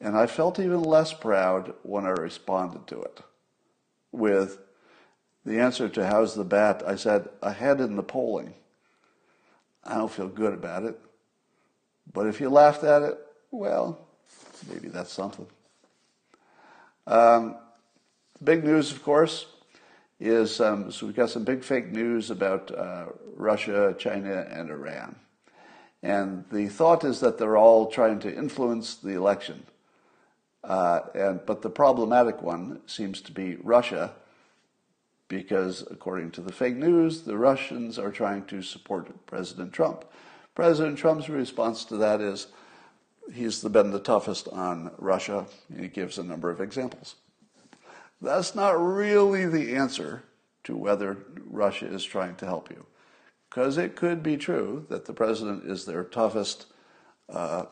[0.00, 3.22] And I felt even less proud when I responded to it
[4.12, 4.58] with
[5.44, 6.84] the answer to how's the bat.
[6.86, 8.54] I said, ahead in the polling.
[9.82, 10.96] I don't feel good about it.
[12.12, 13.18] But if you laughed at it,
[13.52, 14.00] well,
[14.68, 15.46] maybe that's something.
[17.06, 17.56] Um,
[18.42, 19.46] big news, of course,
[20.18, 25.16] is um, so we've got some big fake news about uh, Russia, China, and Iran.
[26.02, 29.64] And the thought is that they're all trying to influence the election.
[30.64, 34.12] Uh, and, but the problematic one seems to be Russia,
[35.28, 40.04] because according to the fake news, the Russians are trying to support President Trump.
[40.54, 42.48] President Trump's response to that is
[43.32, 45.46] he's been the toughest on Russia.
[45.76, 47.16] He gives a number of examples.
[48.20, 50.22] That's not really the answer
[50.64, 52.86] to whether Russia is trying to help you.
[53.50, 56.66] Because it could be true that the president is their toughest,
[57.28, 57.64] uh,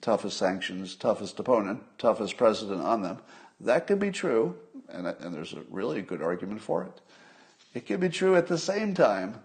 [0.00, 3.18] toughest sanctions, toughest opponent, toughest president on them.
[3.60, 4.56] That could be true,
[4.88, 7.00] and, and there's a really good argument for it.
[7.74, 9.40] It could be true at the same time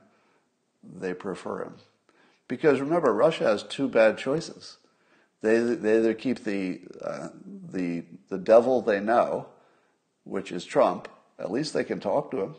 [0.83, 1.75] they prefer him.
[2.47, 4.77] Because remember, Russia has two bad choices.
[5.41, 7.29] They, they either keep the, uh,
[7.71, 9.47] the, the devil they know,
[10.23, 11.07] which is Trump,
[11.39, 12.55] at least they can talk to him.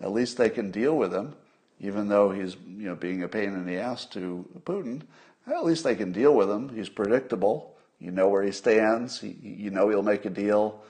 [0.00, 1.34] At least they can deal with him,
[1.78, 5.02] even though he's you know being a pain in the ass to Putin.
[5.46, 6.74] At least they can deal with him.
[6.74, 7.76] He's predictable.
[7.98, 9.20] You know where he stands.
[9.20, 10.82] He, you know he'll make a deal.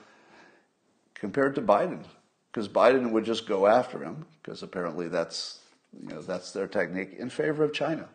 [1.13, 2.03] Compared to Biden,
[2.51, 5.59] because Biden would just go after him, because apparently that's
[6.01, 8.07] you know that's their technique in favor of China.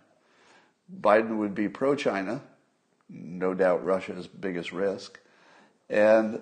[1.01, 2.41] Biden would be pro-China,
[3.09, 5.19] no doubt Russia's biggest risk,
[5.89, 6.41] and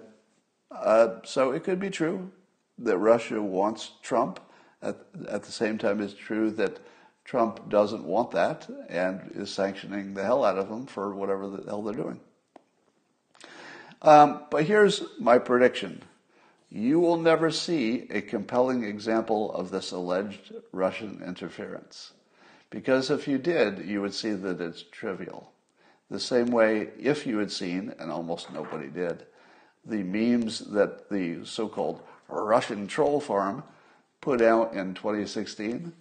[0.70, 2.30] uh, so it could be true
[2.78, 4.40] that Russia wants Trump.
[4.82, 4.96] At,
[5.28, 6.78] at the same time, it's true that
[7.24, 11.64] Trump doesn't want that and is sanctioning the hell out of them for whatever the
[11.64, 12.20] hell they're doing.
[14.02, 16.02] Um, but here's my prediction.
[16.68, 22.12] You will never see a compelling example of this alleged Russian interference.
[22.68, 25.53] Because if you did, you would see that it's trivial.
[26.14, 29.26] The same way, if you had seen, and almost nobody did,
[29.84, 33.64] the memes that the so called Russian troll farm
[34.20, 35.92] put out in 2016,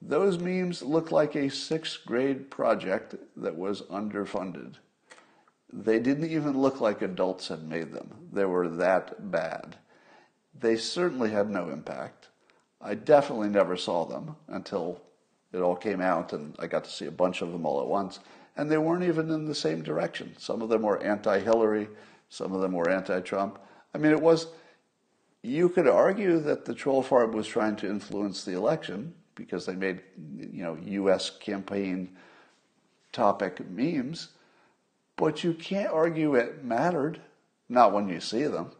[0.00, 4.76] those memes look like a sixth grade project that was underfunded.
[5.70, 8.30] They didn't even look like adults had made them.
[8.32, 9.76] They were that bad.
[10.58, 12.28] They certainly had no impact.
[12.80, 15.02] I definitely never saw them until
[15.52, 17.86] it all came out and I got to see a bunch of them all at
[17.86, 18.18] once.
[18.56, 20.34] And they weren't even in the same direction.
[20.38, 21.88] Some of them were anti Hillary,
[22.28, 23.58] some of them were anti Trump.
[23.94, 24.48] I mean, it was,
[25.42, 29.74] you could argue that the troll farm was trying to influence the election because they
[29.74, 30.02] made,
[30.38, 31.30] you know, U.S.
[31.30, 32.16] campaign
[33.12, 34.28] topic memes.
[35.16, 37.20] But you can't argue it mattered,
[37.68, 38.72] not when you see them.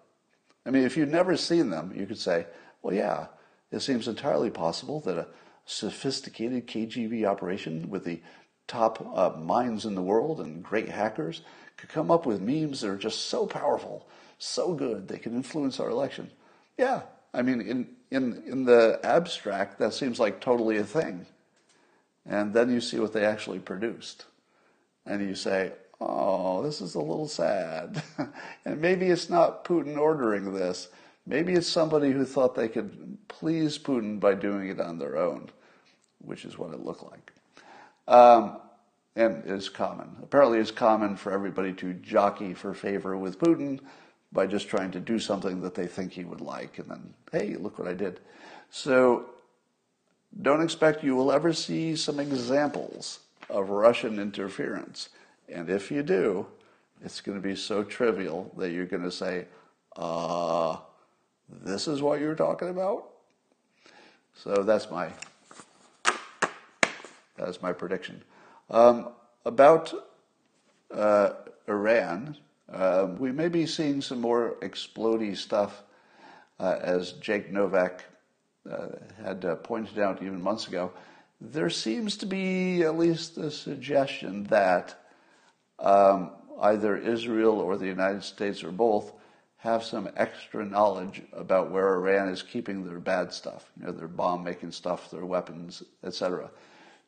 [0.64, 2.46] I mean, if you'd never seen them, you could say,
[2.82, 3.26] well, yeah,
[3.70, 5.26] it seems entirely possible that a
[5.64, 8.20] sophisticated KGB operation with the
[8.66, 11.42] top uh, minds in the world and great hackers
[11.76, 14.06] could come up with memes that are just so powerful,
[14.38, 16.30] so good, they can influence our election.
[16.78, 17.02] Yeah,
[17.34, 21.26] I mean, in, in, in the abstract, that seems like totally a thing.
[22.26, 24.26] And then you see what they actually produced.
[25.06, 28.02] And you say, oh, this is a little sad.
[28.64, 30.88] and maybe it's not Putin ordering this.
[31.26, 35.50] Maybe it's somebody who thought they could please Putin by doing it on their own,
[36.18, 37.32] which is what it looked like.
[38.08, 38.58] Um,
[39.14, 40.16] and is common.
[40.22, 43.80] Apparently, it's common for everybody to jockey for favor with Putin
[44.32, 47.54] by just trying to do something that they think he would like, and then, hey,
[47.56, 48.20] look what I did.
[48.70, 49.26] So,
[50.40, 55.10] don't expect you will ever see some examples of Russian interference.
[55.48, 56.46] And if you do,
[57.04, 59.46] it's going to be so trivial that you're going to say,
[59.96, 60.76] uh,
[61.62, 63.10] this is what you're talking about?
[64.34, 65.10] So that's my
[67.44, 68.22] that's my prediction.
[68.70, 69.08] Um,
[69.44, 69.92] about
[70.92, 71.30] uh,
[71.68, 72.36] Iran,
[72.72, 75.82] uh, we may be seeing some more explody stuff,
[76.58, 78.04] uh, as Jake Novak
[78.70, 78.86] uh,
[79.22, 80.92] had uh, pointed out even months ago.
[81.40, 84.94] There seems to be at least a suggestion that
[85.80, 86.30] um,
[86.60, 89.12] either Israel or the United States or both
[89.56, 94.08] have some extra knowledge about where Iran is keeping their bad stuff, you know, their
[94.08, 96.50] bomb making stuff, their weapons, etc.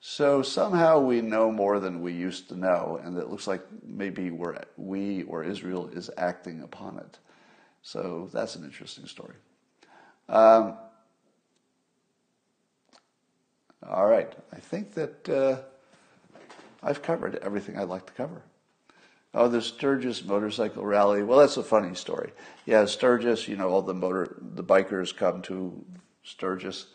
[0.06, 4.30] So somehow we know more than we used to know, and it looks like maybe
[4.30, 7.18] we're, we or Israel is acting upon it.
[7.80, 9.36] So that's an interesting story.
[10.28, 10.76] Um,
[13.88, 15.62] all right, I think that uh,
[16.82, 18.42] I've covered everything I'd like to cover.
[19.32, 21.22] Oh, the Sturgis motorcycle rally.
[21.22, 22.32] Well, that's a funny story.
[22.66, 23.48] Yeah, Sturgis.
[23.48, 25.82] You know, all the motor, the bikers come to
[26.24, 26.88] Sturgis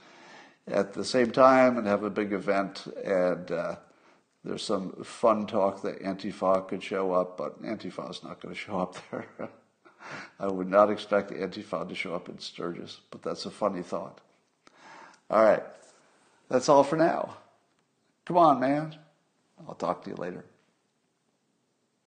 [0.72, 2.88] at the same time and have a big event.
[3.03, 3.76] And uh,
[4.43, 8.59] there's some fun talk that Antifa could show up, but Antifa is not going to
[8.59, 9.28] show up there.
[10.39, 14.22] I would not expect Antifa to show up in Sturgis, but that's a funny thought.
[15.30, 15.63] All right,
[16.49, 17.38] that's all for now.
[18.26, 18.95] Come on, man.
[19.67, 20.45] I'll talk to you later.